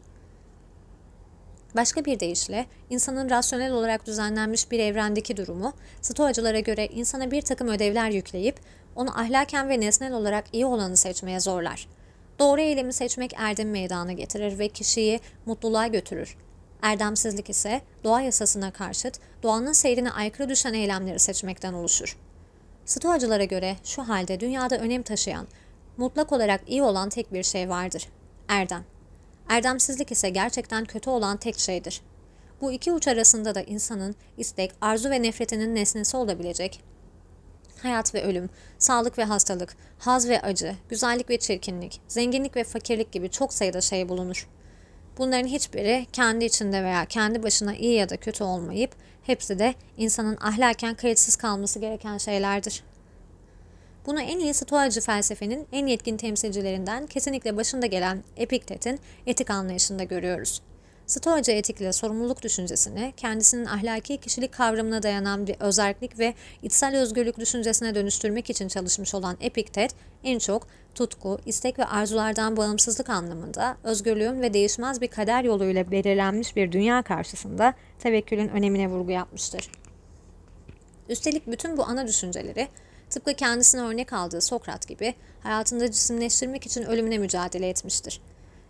Başka 1.75 2.05
bir 2.05 2.19
deyişle, 2.19 2.65
insanın 2.89 3.29
rasyonel 3.29 3.71
olarak 3.71 4.05
düzenlenmiş 4.05 4.71
bir 4.71 4.79
evrendeki 4.79 5.37
durumu, 5.37 5.73
stoacılara 6.01 6.59
göre 6.59 6.87
insana 6.87 7.31
bir 7.31 7.41
takım 7.41 7.67
ödevler 7.67 8.09
yükleyip, 8.09 8.59
onu 8.95 9.19
ahlaken 9.19 9.69
ve 9.69 9.79
nesnel 9.79 10.13
olarak 10.13 10.45
iyi 10.53 10.65
olanı 10.65 10.97
seçmeye 10.97 11.39
zorlar. 11.39 11.87
Doğru 12.39 12.61
eylemi 12.61 12.93
seçmek 12.93 13.33
erdem 13.37 13.71
meydana 13.71 14.13
getirir 14.13 14.59
ve 14.59 14.67
kişiyi 14.67 15.19
mutluluğa 15.45 15.87
götürür. 15.87 16.37
Erdemsizlik 16.81 17.49
ise 17.49 17.81
doğa 18.03 18.21
yasasına 18.21 18.71
karşıt, 18.71 19.19
doğanın 19.43 19.73
seyrine 19.73 20.11
aykırı 20.11 20.49
düşen 20.49 20.73
eylemleri 20.73 21.19
seçmekten 21.19 21.73
oluşur. 21.73 22.17
Stoacılara 22.85 23.43
göre 23.43 23.75
şu 23.83 24.01
halde 24.01 24.39
dünyada 24.39 24.77
önem 24.77 25.03
taşıyan, 25.03 25.47
mutlak 25.97 26.31
olarak 26.31 26.61
iyi 26.67 26.83
olan 26.83 27.09
tek 27.09 27.33
bir 27.33 27.43
şey 27.43 27.69
vardır. 27.69 28.09
Erdem. 28.47 28.96
Erdemsizlik 29.49 30.11
ise 30.11 30.29
gerçekten 30.29 30.85
kötü 30.85 31.09
olan 31.09 31.37
tek 31.37 31.59
şeydir. 31.59 32.01
Bu 32.61 32.71
iki 32.71 32.91
uç 32.91 33.07
arasında 33.07 33.55
da 33.55 33.61
insanın 33.61 34.15
istek, 34.37 34.71
arzu 34.81 35.09
ve 35.09 35.21
nefretinin 35.21 35.75
nesnesi 35.75 36.17
olabilecek 36.17 36.83
hayat 37.83 38.15
ve 38.15 38.23
ölüm, 38.23 38.49
sağlık 38.77 39.17
ve 39.17 39.23
hastalık, 39.23 39.75
haz 39.99 40.29
ve 40.29 40.41
acı, 40.41 40.75
güzellik 40.89 41.29
ve 41.29 41.37
çirkinlik, 41.37 42.01
zenginlik 42.07 42.55
ve 42.55 42.63
fakirlik 42.63 43.11
gibi 43.11 43.29
çok 43.29 43.53
sayıda 43.53 43.81
şey 43.81 44.09
bulunur. 44.09 44.47
Bunların 45.17 45.47
hiçbiri 45.47 46.07
kendi 46.13 46.45
içinde 46.45 46.83
veya 46.83 47.05
kendi 47.05 47.43
başına 47.43 47.75
iyi 47.75 47.93
ya 47.93 48.09
da 48.09 48.17
kötü 48.17 48.43
olmayıp 48.43 48.95
hepsi 49.23 49.59
de 49.59 49.73
insanın 49.97 50.37
ahlaken 50.41 50.95
kayıtsız 50.95 51.35
kalması 51.35 51.79
gereken 51.79 52.17
şeylerdir. 52.17 52.83
Bunu 54.07 54.21
en 54.21 54.39
iyi 54.39 54.53
stoacı 54.53 55.01
felsefenin 55.01 55.67
en 55.71 55.87
yetkin 55.87 56.17
temsilcilerinden 56.17 57.07
kesinlikle 57.07 57.57
başında 57.57 57.85
gelen 57.85 58.23
Epiktet'in 58.37 58.99
etik 59.25 59.49
anlayışında 59.49 60.03
görüyoruz. 60.03 60.61
Stoacı 61.07 61.51
etikle 61.51 61.93
sorumluluk 61.93 62.41
düşüncesini 62.41 63.13
kendisinin 63.17 63.65
ahlaki 63.65 64.17
kişilik 64.17 64.51
kavramına 64.51 65.03
dayanan 65.03 65.47
bir 65.47 65.55
özerklik 65.59 66.19
ve 66.19 66.33
içsel 66.63 66.97
özgürlük 66.97 67.39
düşüncesine 67.39 67.95
dönüştürmek 67.95 68.49
için 68.49 68.67
çalışmış 68.67 69.15
olan 69.15 69.37
Epiktet, 69.41 69.91
en 70.23 70.39
çok 70.39 70.67
tutku, 70.95 71.39
istek 71.45 71.79
ve 71.79 71.85
arzulardan 71.85 72.57
bağımsızlık 72.57 73.09
anlamında 73.09 73.77
özgürlüğün 73.83 74.41
ve 74.41 74.53
değişmez 74.53 75.01
bir 75.01 75.07
kader 75.07 75.43
yoluyla 75.43 75.91
belirlenmiş 75.91 76.55
bir 76.55 76.71
dünya 76.71 77.01
karşısında 77.01 77.73
tevekkülün 77.99 78.47
önemine 78.47 78.89
vurgu 78.89 79.11
yapmıştır. 79.11 79.71
Üstelik 81.09 81.47
bütün 81.47 81.77
bu 81.77 81.83
ana 81.83 82.07
düşünceleri 82.07 82.67
tıpkı 83.09 83.33
kendisine 83.33 83.81
örnek 83.81 84.13
aldığı 84.13 84.41
Sokrat 84.41 84.87
gibi 84.87 85.13
hayatında 85.43 85.91
cisimleştirmek 85.91 86.65
için 86.65 86.83
ölümüne 86.83 87.17
mücadele 87.17 87.69
etmiştir. 87.69 88.21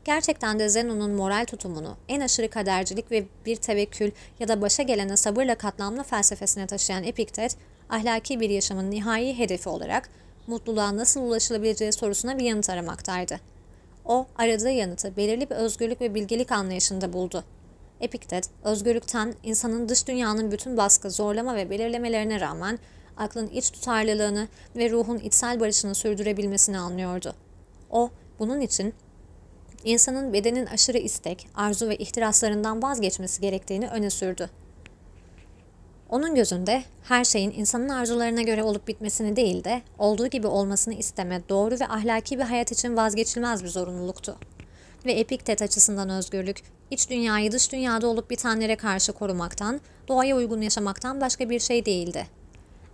Gerçekten 0.06 0.60
de 0.60 0.70
Zenon'un 0.70 1.12
moral 1.12 1.46
tutumunu 1.46 1.98
en 2.08 2.22
aşırı 2.22 2.50
kadercilik 2.50 3.12
ve 3.12 3.26
bir 3.46 3.56
tevekkül 3.56 4.12
ya 4.40 4.48
da 4.48 4.62
başa 4.62 4.84
gelene 4.84 5.18
sabırla 5.18 5.56
katlanma 5.56 6.04
felsefesine 6.04 6.68
taşıyan 6.68 7.04
Epiktet, 7.04 7.58
ahlaki 7.90 8.40
bir 8.40 8.50
yaşamın 8.50 8.92
nihai 8.92 9.38
hedefi 9.38 9.70
olarak 9.70 10.10
mutluluğa 10.48 10.98
nasıl 10.98 11.22
ulaşılabileceği 11.22 11.92
sorusuna 11.92 12.38
bir 12.38 12.44
yanıt 12.44 12.70
aramaktaydı. 12.70 13.40
O, 14.06 14.28
aradığı 14.36 14.70
yanıtı 14.70 15.18
belirli 15.18 15.50
bir 15.50 15.56
özgürlük 15.56 16.02
ve 16.02 16.16
bilgelik 16.16 16.52
anlayışında 16.52 17.14
buldu. 17.14 17.44
Epiktet, 18.02 18.50
özgürlükten 18.64 19.34
insanın 19.44 19.90
dış 19.90 20.08
dünyanın 20.08 20.52
bütün 20.52 20.78
baskı, 20.78 21.12
zorlama 21.12 21.56
ve 21.56 21.70
belirlemelerine 21.70 22.40
rağmen 22.40 22.80
aklın 23.18 23.48
iç 23.48 23.72
tutarlılığını 23.72 24.48
ve 24.76 24.90
ruhun 24.90 25.18
içsel 25.18 25.60
barışını 25.60 25.96
sürdürebilmesini 25.96 26.80
anlıyordu. 26.80 27.36
O, 27.90 28.10
bunun 28.40 28.62
için 28.62 28.94
insanın 29.84 30.34
bedenin 30.34 30.66
aşırı 30.66 30.98
istek, 30.98 31.48
arzu 31.56 31.90
ve 31.90 31.98
ihtiraslarından 31.98 32.84
vazgeçmesi 32.84 33.42
gerektiğini 33.42 33.88
öne 33.88 34.10
sürdü. 34.10 34.50
Onun 36.10 36.36
gözünde 36.36 36.84
her 37.04 37.24
şeyin 37.24 37.52
insanın 37.52 37.90
arzularına 37.90 38.42
göre 38.42 38.64
olup 38.64 38.88
bitmesini 38.88 39.36
değil 39.36 39.64
de 39.64 39.82
olduğu 39.98 40.28
gibi 40.28 40.48
olmasını 40.48 40.94
isteme 40.94 41.42
doğru 41.50 41.80
ve 41.80 41.88
ahlaki 41.88 42.40
bir 42.40 42.44
hayat 42.44 42.72
için 42.72 42.98
vazgeçilmez 42.98 43.64
bir 43.64 43.70
zorunluluktu. 43.70 44.38
Ve 45.06 45.12
Epiktet 45.12 45.62
açısından 45.62 46.10
özgürlük, 46.10 46.64
iç 46.92 47.10
dünyayı 47.10 47.52
dış 47.52 47.72
dünyada 47.72 48.08
olup 48.08 48.30
bitenlere 48.30 48.76
karşı 48.76 49.14
korumaktan, 49.14 49.82
doğaya 50.08 50.36
uygun 50.36 50.62
yaşamaktan 50.62 51.22
başka 51.22 51.50
bir 51.50 51.60
şey 51.60 51.86
değildi. 51.86 52.28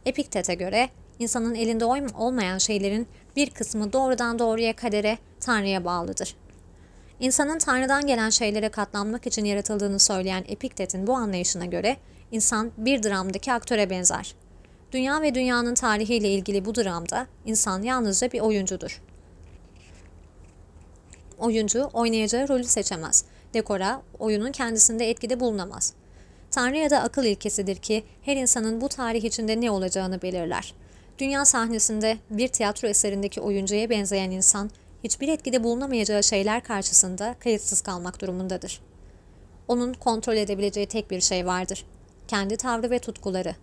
Epiktet'e 0.06 0.54
göre 0.54 0.90
insanın 1.20 1.56
elinde 1.56 1.86
olmayan 2.16 2.58
şeylerin 2.58 3.08
bir 3.36 3.50
kısmı 3.50 3.94
doğrudan 3.94 4.40
doğruya 4.40 4.76
kadere, 4.76 5.18
Tanrı'ya 5.40 5.86
bağlıdır. 5.86 6.36
İnsanın 7.20 7.58
Tanrı'dan 7.58 8.08
gelen 8.08 8.30
şeylere 8.30 8.70
katlanmak 8.70 9.28
için 9.28 9.46
yaratıldığını 9.46 10.00
söyleyen 10.00 10.44
Epiktet'in 10.48 11.08
bu 11.08 11.14
anlayışına 11.14 11.66
göre 11.66 11.98
insan 12.32 12.72
bir 12.78 13.04
dramdaki 13.04 13.54
aktöre 13.54 13.90
benzer. 13.90 14.36
Dünya 14.92 15.22
ve 15.22 15.36
dünyanın 15.36 15.74
tarihiyle 15.74 16.30
ilgili 16.30 16.66
bu 16.66 16.76
dramda 16.76 17.28
insan 17.46 17.82
yalnızca 17.82 18.32
bir 18.32 18.40
oyuncudur. 18.40 19.02
Oyuncu 21.38 21.90
oynayacağı 21.94 22.48
rolü 22.48 22.64
seçemez. 22.64 23.26
Dekora, 23.54 24.02
oyunun 24.20 24.52
kendisinde 24.52 25.10
etkide 25.10 25.40
bulunamaz. 25.40 25.94
Tanrı 26.54 26.78
ya 26.78 26.90
da 26.90 27.00
akıl 27.00 27.24
ilkesidir 27.24 27.76
ki 27.76 28.04
her 28.22 28.36
insanın 28.36 28.82
bu 28.82 28.90
tarih 28.90 29.24
içinde 29.24 29.62
ne 29.62 29.72
olacağını 29.72 30.22
belirler. 30.22 30.74
Dünya 31.20 31.46
sahnesinde 31.46 32.18
bir 32.30 32.48
tiyatro 32.48 32.88
eserindeki 32.88 33.42
oyuncuya 33.42 33.90
benzeyen 33.90 34.32
insan, 34.32 34.70
hiçbir 35.04 35.28
etkide 35.28 35.64
bulunamayacağı 35.64 36.24
şeyler 36.24 36.64
karşısında 36.64 37.36
kayıtsız 37.40 37.82
kalmak 37.82 38.22
durumundadır. 38.22 38.82
Onun 39.68 39.94
kontrol 39.94 40.36
edebileceği 40.36 40.86
tek 40.86 41.12
bir 41.12 41.22
şey 41.22 41.46
vardır. 41.46 41.86
Kendi 42.28 42.58
tavrı 42.58 42.90
ve 42.90 43.00
tutkuları. 43.00 43.56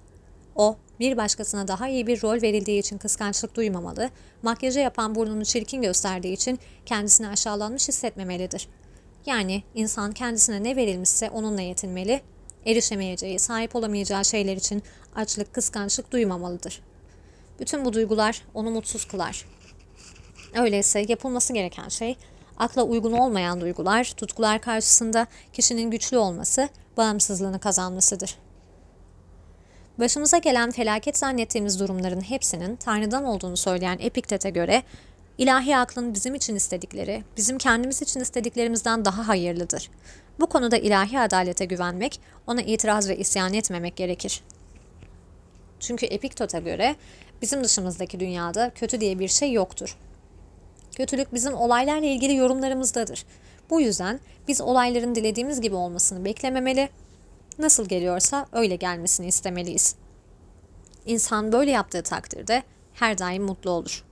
O, 0.56 0.76
bir 1.00 1.16
başkasına 1.16 1.68
daha 1.68 1.88
iyi 1.88 2.06
bir 2.06 2.22
rol 2.22 2.42
verildiği 2.42 2.80
için 2.80 2.98
kıskançlık 2.98 3.54
duymamalı, 3.54 4.10
makyajı 4.42 4.80
yapan 4.80 5.14
burnunu 5.14 5.44
çirkin 5.44 5.82
gösterdiği 5.82 6.32
için 6.32 6.58
kendisini 6.86 7.28
aşağılanmış 7.28 7.88
hissetmemelidir. 7.88 8.68
Yani 9.26 9.62
insan 9.74 10.12
kendisine 10.12 10.62
ne 10.62 10.76
verilmişse 10.76 11.30
onunla 11.30 11.60
yetinmeli, 11.60 12.20
erişemeyeceği, 12.66 13.38
sahip 13.38 13.76
olamayacağı 13.76 14.24
şeyler 14.24 14.56
için 14.56 14.82
açlık, 15.14 15.54
kıskançlık 15.54 16.12
duymamalıdır. 16.12 16.82
Bütün 17.60 17.84
bu 17.84 17.92
duygular 17.92 18.42
onu 18.54 18.70
mutsuz 18.70 19.04
kılar. 19.04 19.46
Öyleyse 20.54 21.04
yapılması 21.08 21.52
gereken 21.52 21.88
şey 21.88 22.16
akla 22.58 22.82
uygun 22.82 23.12
olmayan 23.12 23.60
duygular, 23.60 24.04
tutkular 24.16 24.60
karşısında 24.60 25.26
kişinin 25.52 25.90
güçlü 25.90 26.18
olması, 26.18 26.68
bağımsızlığını 26.96 27.60
kazanmasıdır. 27.60 28.36
Başımıza 29.98 30.38
gelen 30.38 30.70
felaket 30.70 31.18
zannettiğimiz 31.18 31.80
durumların 31.80 32.20
hepsinin 32.20 32.76
Tanrı'dan 32.76 33.24
olduğunu 33.24 33.56
söyleyen 33.56 33.98
Epiktet'e 34.00 34.50
göre 34.50 34.82
ilahi 35.38 35.76
aklın 35.76 36.14
bizim 36.14 36.34
için 36.34 36.56
istedikleri, 36.56 37.24
bizim 37.36 37.58
kendimiz 37.58 38.02
için 38.02 38.20
istediklerimizden 38.20 39.04
daha 39.04 39.28
hayırlıdır. 39.28 39.90
Bu 40.40 40.46
konuda 40.46 40.76
ilahi 40.76 41.20
adalete 41.20 41.64
güvenmek, 41.64 42.20
ona 42.46 42.62
itiraz 42.62 43.08
ve 43.08 43.16
isyan 43.16 43.54
etmemek 43.54 43.96
gerekir. 43.96 44.42
Çünkü 45.80 46.06
Epiktot'a 46.06 46.58
göre 46.58 46.96
bizim 47.42 47.64
dışımızdaki 47.64 48.20
dünyada 48.20 48.70
kötü 48.74 49.00
diye 49.00 49.18
bir 49.18 49.28
şey 49.28 49.52
yoktur. 49.52 49.96
Kötülük 50.96 51.34
bizim 51.34 51.54
olaylarla 51.54 52.06
ilgili 52.06 52.34
yorumlarımızdadır. 52.34 53.24
Bu 53.70 53.80
yüzden 53.80 54.20
biz 54.48 54.60
olayların 54.60 55.14
dilediğimiz 55.14 55.60
gibi 55.60 55.74
olmasını 55.74 56.24
beklememeli, 56.24 56.88
nasıl 57.58 57.88
geliyorsa 57.88 58.46
öyle 58.52 58.76
gelmesini 58.76 59.26
istemeliyiz. 59.26 59.94
İnsan 61.06 61.52
böyle 61.52 61.70
yaptığı 61.70 62.02
takdirde 62.02 62.62
her 62.94 63.18
daim 63.18 63.42
mutlu 63.42 63.70
olur. 63.70 64.04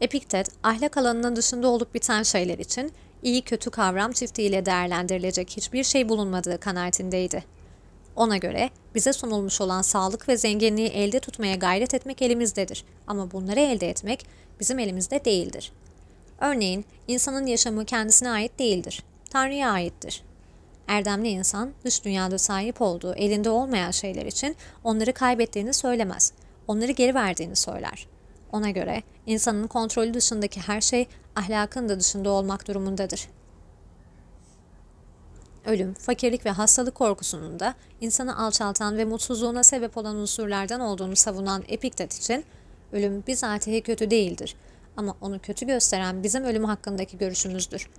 Epiktet, 0.00 0.48
ahlak 0.62 0.96
alanının 0.96 1.36
dışında 1.36 1.68
olup 1.68 1.94
biten 1.94 2.22
şeyler 2.22 2.58
için 2.58 2.92
iyi 3.26 3.42
kötü 3.42 3.70
kavram 3.70 4.12
çiftiyle 4.12 4.66
değerlendirilecek 4.66 5.50
hiçbir 5.50 5.84
şey 5.84 6.08
bulunmadığı 6.08 6.60
kanaatindeydi. 6.60 7.44
Ona 8.16 8.36
göre 8.36 8.70
bize 8.94 9.12
sunulmuş 9.12 9.60
olan 9.60 9.82
sağlık 9.82 10.28
ve 10.28 10.36
zenginliği 10.36 10.88
elde 10.88 11.20
tutmaya 11.20 11.54
gayret 11.54 11.94
etmek 11.94 12.22
elimizdedir 12.22 12.84
ama 13.06 13.30
bunları 13.30 13.60
elde 13.60 13.90
etmek 13.90 14.26
bizim 14.60 14.78
elimizde 14.78 15.24
değildir. 15.24 15.72
Örneğin 16.40 16.84
insanın 17.08 17.46
yaşamı 17.46 17.84
kendisine 17.84 18.30
ait 18.30 18.58
değildir, 18.58 19.02
Tanrı'ya 19.30 19.70
aittir. 19.70 20.22
Erdemli 20.88 21.28
insan 21.28 21.72
dış 21.84 22.04
dünyada 22.04 22.38
sahip 22.38 22.82
olduğu 22.82 23.14
elinde 23.14 23.50
olmayan 23.50 23.90
şeyler 23.90 24.26
için 24.26 24.56
onları 24.84 25.12
kaybettiğini 25.12 25.74
söylemez. 25.74 26.32
Onları 26.68 26.92
geri 26.92 27.14
verdiğini 27.14 27.56
söyler. 27.56 28.06
Ona 28.52 28.70
göre 28.70 29.02
insanın 29.26 29.66
kontrolü 29.66 30.14
dışındaki 30.14 30.60
her 30.60 30.80
şey 30.80 31.06
ahlakın 31.36 31.88
da 31.88 32.00
dışında 32.00 32.30
olmak 32.30 32.68
durumundadır. 32.68 33.28
Ölüm, 35.66 35.94
fakirlik 35.94 36.46
ve 36.46 36.50
hastalık 36.50 36.94
korkusunun 36.94 37.60
da 37.60 37.74
insanı 38.00 38.38
alçaltan 38.38 38.96
ve 38.98 39.04
mutsuzluğuna 39.04 39.62
sebep 39.62 39.96
olan 39.96 40.16
unsurlardan 40.16 40.80
olduğunu 40.80 41.16
savunan 41.16 41.64
Epiktet 41.68 42.14
için 42.14 42.44
ölüm 42.92 43.24
bizatihi 43.26 43.82
kötü 43.82 44.10
değildir 44.10 44.56
ama 44.96 45.16
onu 45.20 45.38
kötü 45.38 45.66
gösteren 45.66 46.22
bizim 46.22 46.44
ölüm 46.44 46.64
hakkındaki 46.64 47.18
görüşümüzdür. 47.18 47.90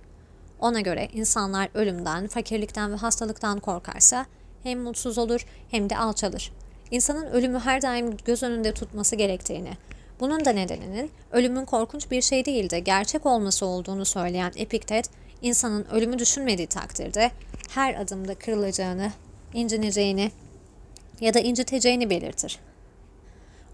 Ona 0.60 0.80
göre 0.80 1.08
insanlar 1.12 1.68
ölümden, 1.74 2.26
fakirlikten 2.26 2.92
ve 2.92 2.96
hastalıktan 2.96 3.60
korkarsa 3.60 4.26
hem 4.62 4.80
mutsuz 4.80 5.18
olur 5.18 5.46
hem 5.70 5.90
de 5.90 5.98
alçalır. 5.98 6.52
İnsanın 6.90 7.26
ölümü 7.26 7.58
her 7.58 7.82
daim 7.82 8.16
göz 8.16 8.42
önünde 8.42 8.74
tutması 8.74 9.16
gerektiğini, 9.16 9.72
bunun 10.20 10.44
da 10.44 10.50
nedeninin 10.50 11.10
ölümün 11.32 11.64
korkunç 11.64 12.10
bir 12.10 12.22
şey 12.22 12.44
değil 12.44 12.70
de 12.70 12.80
gerçek 12.80 13.26
olması 13.26 13.66
olduğunu 13.66 14.04
söyleyen 14.04 14.52
Epiktet, 14.56 15.10
insanın 15.42 15.84
ölümü 15.84 16.18
düşünmediği 16.18 16.66
takdirde 16.66 17.30
her 17.70 17.94
adımda 17.94 18.34
kırılacağını, 18.34 19.12
incineceğini 19.54 20.30
ya 21.20 21.34
da 21.34 21.40
inciteceğini 21.40 22.10
belirtir. 22.10 22.58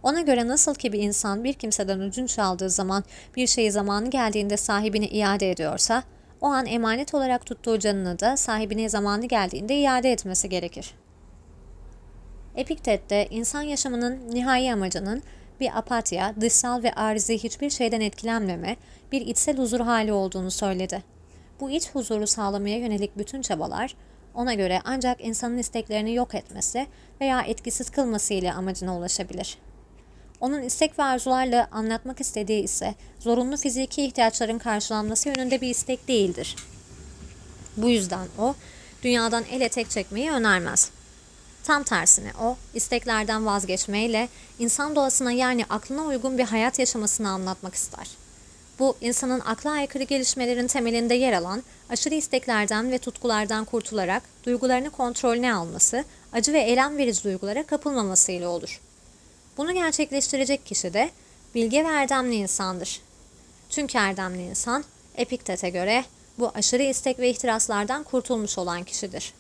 Ona 0.03 0.21
göre 0.21 0.49
nasıl 0.49 0.75
ki 0.75 0.93
bir 0.93 0.99
insan 0.99 1.45
bir 1.45 1.53
kimseden 1.53 2.01
ödünç 2.01 2.39
aldığı 2.39 2.71
zaman 2.71 3.05
bir 3.37 3.47
şeyi 3.47 3.73
zamanı 3.73 4.11
geldiğinde 4.11 4.57
sahibine 4.57 5.09
iade 5.09 5.51
ediyorsa, 5.51 6.03
o 6.41 6.47
an 6.47 6.67
emanet 6.67 7.15
olarak 7.15 7.47
tuttuğu 7.47 7.79
canını 7.79 8.19
da 8.19 8.37
sahibine 8.37 8.89
zamanı 8.89 9.27
geldiğinde 9.27 9.77
iade 9.77 10.13
etmesi 10.13 10.49
gerekir. 10.49 10.95
Epiktet'te 12.57 13.27
insan 13.31 13.63
yaşamının 13.63 14.19
nihai 14.31 14.73
amacının 14.73 15.23
bir 15.61 15.79
apatya, 15.79 16.35
dışsal 16.41 16.83
ve 16.83 16.93
arizi 16.93 17.39
hiçbir 17.39 17.71
şeyden 17.71 18.01
etkilenmeme, 18.01 18.77
bir 19.13 19.21
içsel 19.21 19.59
huzur 19.59 19.81
hali 19.81 20.13
olduğunu 20.13 20.51
söyledi. 20.51 21.03
Bu 21.61 21.71
iç 21.71 21.91
huzuru 21.91 22.27
sağlamaya 22.27 22.79
yönelik 22.79 23.19
bütün 23.19 23.43
çabalar, 23.43 23.97
ona 24.35 24.55
göre 24.55 24.81
ancak 24.85 25.25
insanın 25.25 25.59
isteklerini 25.59 26.15
yok 26.15 26.35
etmesi 26.35 26.87
veya 27.21 27.43
etkisiz 27.43 27.91
kılması 27.91 28.35
ile 28.35 28.53
amacına 28.53 28.99
ulaşabilir. 28.99 29.59
Onun 30.41 30.63
istek 30.63 30.99
ve 30.99 31.03
arzularla 31.03 31.69
anlatmak 31.73 32.21
istediği 32.21 32.63
ise 32.63 32.95
zorunlu 33.19 33.57
fiziki 33.57 34.05
ihtiyaçların 34.05 34.59
karşılanması 34.59 35.29
yönünde 35.29 35.61
bir 35.61 35.69
istek 35.69 36.09
değildir. 36.09 36.57
Bu 37.77 37.91
yüzden 37.91 38.27
o, 38.39 38.55
dünyadan 39.03 39.45
el 39.53 39.61
etek 39.61 39.91
çekmeyi 39.91 40.31
önermez. 40.31 40.91
Tam 41.65 41.83
tersine 41.83 42.33
o, 42.43 42.57
isteklerden 42.75 43.47
vazgeçmeyle 43.47 44.29
insan 44.59 44.97
doğasına 44.97 45.33
yani 45.33 45.65
aklına 45.71 46.03
uygun 46.03 46.39
bir 46.39 46.45
hayat 46.45 46.79
yaşamasını 46.79 47.29
anlatmak 47.29 47.75
ister. 47.75 48.11
Bu, 48.79 48.97
insanın 49.01 49.41
akla 49.41 49.71
aykırı 49.71 50.05
gelişmelerin 50.05 50.67
temelinde 50.67 51.15
yer 51.15 51.33
alan 51.33 51.63
aşırı 51.91 52.15
isteklerden 52.15 52.91
ve 52.93 52.99
tutkulardan 52.99 53.65
kurtularak 53.65 54.23
duygularını 54.45 54.91
kontrolüne 54.91 55.55
alması, 55.55 56.05
acı 56.33 56.53
ve 56.53 56.61
elem 56.61 56.97
verici 56.97 57.25
duygulara 57.25 57.67
kapılmaması 57.67 58.33
ile 58.33 58.47
olur. 58.47 58.81
Bunu 59.57 59.73
gerçekleştirecek 59.73 60.67
kişi 60.67 60.95
de 60.95 61.11
bilge 61.55 61.85
ve 61.85 61.89
erdemli 61.89 62.35
insandır. 62.35 63.01
Çünkü 63.71 63.99
erdemli 63.99 64.43
insan, 64.43 64.85
Epiktet'e 65.17 65.71
göre 65.71 66.05
bu 66.39 66.51
aşırı 66.55 66.83
istek 66.83 67.19
ve 67.19 67.31
ihtiraslardan 67.31 68.03
kurtulmuş 68.03 68.59
olan 68.59 68.85
kişidir. 68.85 69.35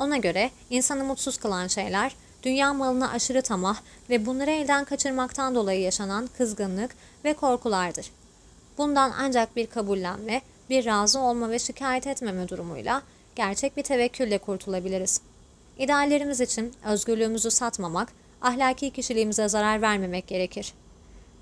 Ona 0.00 0.16
göre 0.16 0.50
insanı 0.70 1.04
mutsuz 1.04 1.36
kılan 1.36 1.66
şeyler, 1.66 2.14
dünya 2.42 2.74
malına 2.74 3.10
aşırı 3.10 3.42
tamah 3.42 3.76
ve 4.10 4.26
bunları 4.26 4.50
elden 4.50 4.84
kaçırmaktan 4.84 5.54
dolayı 5.54 5.80
yaşanan 5.80 6.28
kızgınlık 6.38 6.90
ve 7.24 7.34
korkulardır. 7.34 8.10
Bundan 8.78 9.12
ancak 9.18 9.56
bir 9.56 9.66
kabullenme, 9.66 10.42
bir 10.70 10.86
razı 10.86 11.20
olma 11.20 11.50
ve 11.50 11.58
şikayet 11.58 12.06
etmeme 12.06 12.48
durumuyla 12.48 13.02
gerçek 13.36 13.76
bir 13.76 13.82
tevekkülle 13.82 14.38
kurtulabiliriz. 14.38 15.20
İdeallerimiz 15.78 16.40
için 16.40 16.74
özgürlüğümüzü 16.84 17.50
satmamak, 17.50 18.12
ahlaki 18.42 18.90
kişiliğimize 18.90 19.48
zarar 19.48 19.82
vermemek 19.82 20.26
gerekir. 20.26 20.74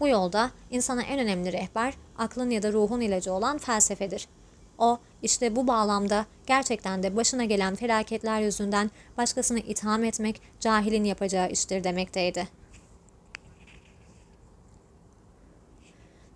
Bu 0.01 0.09
yolda 0.09 0.51
insana 0.71 1.03
en 1.03 1.19
önemli 1.19 1.53
rehber, 1.53 1.95
aklın 2.19 2.51
ya 2.51 2.63
da 2.63 2.73
ruhun 2.73 3.01
ilacı 3.01 3.33
olan 3.33 3.59
felsefedir. 3.59 4.29
O, 4.79 4.99
işte 5.23 5.57
bu 5.57 5.67
bağlamda 5.67 6.27
gerçekten 6.47 7.03
de 7.03 7.17
başına 7.17 7.45
gelen 7.45 7.75
felaketler 7.75 8.41
yüzünden 8.41 8.91
başkasını 9.17 9.59
itham 9.59 10.05
etmek 10.05 10.43
cahilin 10.61 11.05
yapacağı 11.05 11.51
iştir 11.51 11.85
demekteydi. 11.85 12.59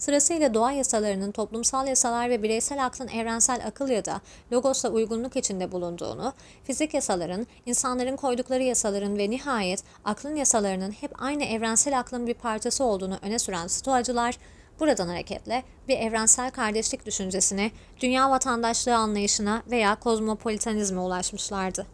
Sırasıyla 0.02 0.54
doğa 0.54 0.72
yasalarının 0.72 1.32
toplumsal 1.32 1.88
yasalar 1.88 2.30
ve 2.30 2.42
bireysel 2.42 2.86
aklın 2.86 3.08
evrensel 3.08 3.66
akıl 3.66 3.88
ya 3.88 4.04
da 4.04 4.20
logosla 4.52 4.88
uygunluk 4.88 5.36
içinde 5.36 5.72
bulunduğunu, 5.72 6.32
fizik 6.64 6.94
yasaların, 6.94 7.46
insanların 7.66 8.16
koydukları 8.16 8.62
yasaların 8.62 9.18
ve 9.18 9.30
nihayet 9.30 9.84
aklın 10.04 10.36
yasalarının 10.36 10.90
hep 10.90 11.22
aynı 11.22 11.44
evrensel 11.44 11.98
aklın 11.98 12.26
bir 12.26 12.34
parçası 12.34 12.84
olduğunu 12.84 13.18
öne 13.22 13.38
süren 13.38 13.66
stoacılar, 13.66 14.38
buradan 14.82 15.08
hareketle 15.08 15.62
bir 15.88 15.98
evrensel 15.98 16.50
kardeşlik 16.50 17.06
düşüncesine, 17.06 17.70
dünya 18.00 18.30
vatandaşlığı 18.30 18.96
anlayışına 18.96 19.62
veya 19.70 19.94
kozmopolitanizme 19.94 21.00
ulaşmışlardı. 21.00 21.86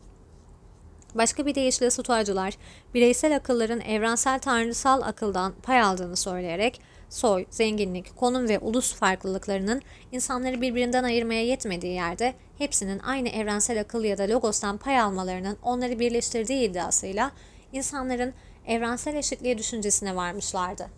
Başka 1.15 1.47
bir 1.47 1.55
deyişle 1.55 1.91
stoacılar, 1.91 2.55
bireysel 2.95 3.37
akılların 3.37 3.81
evrensel 3.81 4.39
tanrısal 4.39 5.03
akıldan 5.03 5.53
pay 5.63 5.81
aldığını 5.81 6.17
söyleyerek, 6.17 6.81
soy, 7.09 7.47
zenginlik, 7.51 8.17
konum 8.17 8.49
ve 8.49 8.59
ulus 8.59 8.95
farklılıklarının 8.95 9.83
insanları 10.13 10.61
birbirinden 10.61 11.05
ayırmaya 11.05 11.45
yetmediği 11.45 11.93
yerde 11.93 12.35
hepsinin 12.59 12.99
aynı 12.99 13.29
evrensel 13.29 13.81
akıl 13.81 14.05
ya 14.05 14.19
da 14.19 14.29
logostan 14.29 14.79
pay 14.79 15.01
almalarının 15.01 15.59
onları 15.63 15.99
birleştirdiği 15.99 16.71
iddiasıyla 16.71 17.31
insanların 17.73 18.35
evrensel 18.67 19.15
eşitliği 19.15 19.59
düşüncesine 19.59 20.17
varmışlardı. 20.17 20.89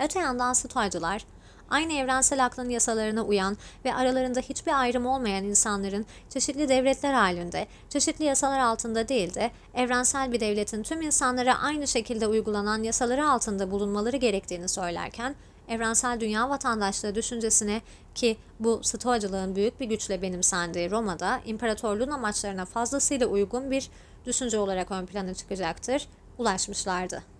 Öte 0.00 0.18
yandan 0.20 0.52
Stoacılar, 0.52 1.24
aynı 1.70 1.92
evrensel 1.92 2.44
aklın 2.44 2.68
yasalarına 2.68 3.22
uyan 3.22 3.56
ve 3.84 3.94
aralarında 3.94 4.40
hiçbir 4.40 4.80
ayrım 4.80 5.06
olmayan 5.06 5.44
insanların 5.44 6.06
çeşitli 6.30 6.68
devletler 6.68 7.12
halinde, 7.12 7.66
çeşitli 7.88 8.24
yasalar 8.24 8.58
altında 8.58 9.08
değil 9.08 9.34
de 9.34 9.50
evrensel 9.74 10.32
bir 10.32 10.40
devletin 10.40 10.82
tüm 10.82 11.02
insanlara 11.02 11.58
aynı 11.58 11.88
şekilde 11.88 12.26
uygulanan 12.26 12.82
yasaları 12.82 13.28
altında 13.28 13.70
bulunmaları 13.70 14.16
gerektiğini 14.16 14.68
söylerken, 14.68 15.34
evrensel 15.68 16.20
dünya 16.20 16.50
vatandaşlığı 16.50 17.14
düşüncesine 17.14 17.80
ki 18.14 18.36
bu 18.60 18.80
Stoacılığın 18.82 19.56
büyük 19.56 19.80
bir 19.80 19.86
güçle 19.86 20.22
benimsendiği 20.22 20.90
Roma'da 20.90 21.40
imparatorluğun 21.46 22.10
amaçlarına 22.10 22.64
fazlasıyla 22.64 23.26
uygun 23.26 23.70
bir 23.70 23.90
düşünce 24.26 24.58
olarak 24.58 24.90
ön 24.90 25.06
plana 25.06 25.34
çıkacaktır, 25.34 26.08
ulaşmışlardı. 26.38 27.35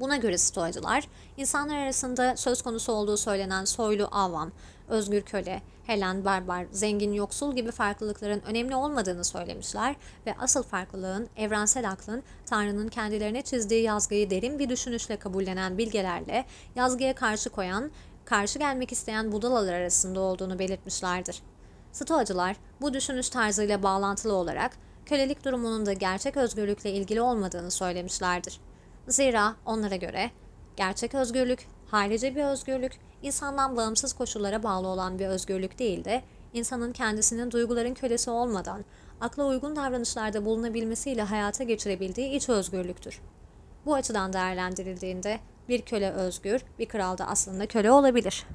Buna 0.00 0.16
göre 0.16 0.38
Stoacılar, 0.38 1.08
insanlar 1.36 1.76
arasında 1.76 2.36
söz 2.36 2.62
konusu 2.62 2.92
olduğu 2.92 3.16
söylenen 3.16 3.64
soylu 3.64 4.08
avam, 4.12 4.52
özgür 4.88 5.22
köle, 5.22 5.62
Helen 5.86 6.24
barbar, 6.24 6.66
zengin 6.72 7.12
yoksul 7.12 7.56
gibi 7.56 7.70
farklılıkların 7.70 8.42
önemli 8.46 8.74
olmadığını 8.74 9.24
söylemişler 9.24 9.96
ve 10.26 10.34
asıl 10.38 10.62
farklılığın 10.62 11.28
evrensel 11.36 11.90
aklın 11.90 12.22
Tanrı'nın 12.46 12.88
kendilerine 12.88 13.42
çizdiği 13.42 13.82
yazgıyı 13.82 14.30
derin 14.30 14.58
bir 14.58 14.68
düşünüşle 14.68 15.16
kabullenen 15.16 15.78
bilgelerle 15.78 16.44
yazgıya 16.74 17.14
karşı 17.14 17.50
koyan, 17.50 17.90
karşı 18.24 18.58
gelmek 18.58 18.92
isteyen 18.92 19.32
budalalar 19.32 19.72
arasında 19.72 20.20
olduğunu 20.20 20.58
belirtmişlerdir. 20.58 21.42
Stoacılar 21.92 22.56
bu 22.80 22.94
düşünüş 22.94 23.28
tarzıyla 23.28 23.82
bağlantılı 23.82 24.34
olarak 24.34 24.76
kölelik 25.06 25.44
durumunun 25.44 25.86
da 25.86 25.92
gerçek 25.92 26.36
özgürlükle 26.36 26.90
ilgili 26.90 27.20
olmadığını 27.20 27.70
söylemişlerdir. 27.70 28.60
Zira 29.08 29.56
onlara 29.66 29.96
göre 29.96 30.30
gerçek 30.76 31.14
özgürlük, 31.14 31.68
harici 31.86 32.36
bir 32.36 32.44
özgürlük, 32.44 32.92
insandan 33.22 33.76
bağımsız 33.76 34.12
koşullara 34.12 34.62
bağlı 34.62 34.88
olan 34.88 35.18
bir 35.18 35.26
özgürlük 35.26 35.78
değil 35.78 36.04
de 36.04 36.22
insanın 36.52 36.92
kendisinin 36.92 37.50
duyguların 37.50 37.94
kölesi 37.94 38.30
olmadan 38.30 38.84
akla 39.20 39.46
uygun 39.46 39.76
davranışlarda 39.76 40.44
bulunabilmesiyle 40.44 41.22
hayata 41.22 41.64
geçirebildiği 41.64 42.30
iç 42.30 42.48
özgürlüktür. 42.48 43.20
Bu 43.86 43.94
açıdan 43.94 44.32
değerlendirildiğinde 44.32 45.40
bir 45.68 45.82
köle 45.82 46.10
özgür, 46.10 46.62
bir 46.78 46.86
kral 46.86 47.18
da 47.18 47.26
aslında 47.26 47.66
köle 47.66 47.90
olabilir. 47.90 48.46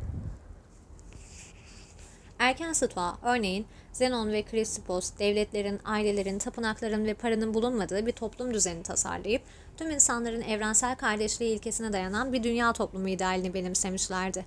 Erken 2.41 2.73
Stoa, 2.73 3.17
örneğin 3.23 3.65
Zenon 3.91 4.31
ve 4.31 4.43
Chrysippos, 4.43 5.11
devletlerin, 5.19 5.79
ailelerin, 5.85 6.39
tapınakların 6.39 7.05
ve 7.05 7.13
paranın 7.13 7.53
bulunmadığı 7.53 8.05
bir 8.05 8.11
toplum 8.11 8.53
düzeni 8.53 8.83
tasarlayıp, 8.83 9.41
tüm 9.77 9.89
insanların 9.89 10.41
evrensel 10.41 10.95
kardeşliği 10.95 11.55
ilkesine 11.55 11.93
dayanan 11.93 12.33
bir 12.33 12.43
dünya 12.43 12.73
toplumu 12.73 13.09
idealini 13.09 13.53
benimsemişlerdi. 13.53 14.45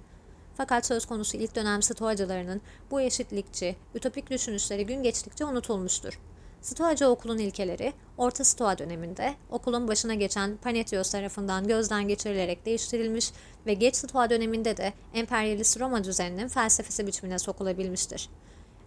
Fakat 0.57 0.87
söz 0.87 1.07
konusu 1.07 1.37
ilk 1.37 1.57
dönem 1.57 1.83
Stoacılarının 1.83 2.61
bu 2.91 3.01
eşitlikçi, 3.01 3.77
ütopik 3.95 4.31
düşünüşleri 4.31 4.87
gün 4.87 5.03
geçtikçe 5.03 5.45
unutulmuştur. 5.45 6.21
Stoacı 6.65 7.09
okulun 7.09 7.39
ilkeleri, 7.39 7.93
Orta 8.19 8.45
Stoa 8.45 8.79
döneminde 8.79 9.35
okulun 9.51 9.89
başına 9.89 10.15
geçen 10.15 10.57
Panetios 10.57 11.11
tarafından 11.11 11.69
gözden 11.69 12.09
geçirilerek 12.09 12.67
değiştirilmiş 12.67 13.31
ve 13.67 13.75
geç 13.75 13.97
Stoa 13.97 14.31
döneminde 14.31 14.77
de 14.77 14.93
emperyalist 15.15 15.81
Roma 15.81 16.05
düzeninin 16.05 16.49
felsefesi 16.49 17.07
biçimine 17.07 17.39
sokulabilmiştir. 17.39 18.29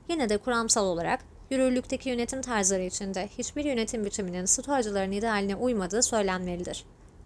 Yine 0.10 0.30
de 0.30 0.38
kuramsal 0.38 0.86
olarak 0.86 1.20
yürürlükteki 1.50 2.10
yönetim 2.10 2.42
tarzları 2.42 2.84
içinde 2.84 3.30
hiçbir 3.38 3.66
yönetim 3.66 4.06
biçiminin 4.06 4.46
Stoacıların 4.46 5.12
idealine 5.12 5.56
uymadığı 5.56 6.02
söylenmelidir. 6.02 6.86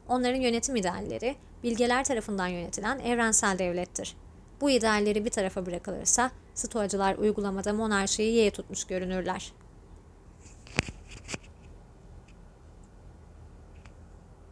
Onların 0.09 0.41
yönetim 0.41 0.75
idealleri, 0.75 1.35
bilgeler 1.63 2.03
tarafından 2.03 2.47
yönetilen 2.47 2.99
evrensel 2.99 3.59
devlettir. 3.59 4.15
Bu 4.61 4.69
idealleri 4.69 5.25
bir 5.25 5.29
tarafa 5.29 5.65
bırakılırsa, 5.65 6.31
Stoacılar 6.55 7.15
uygulamada 7.15 7.73
monarşiyi 7.73 8.33
yeğe 8.33 8.51
tutmuş 8.51 8.83
görünürler. 8.83 9.53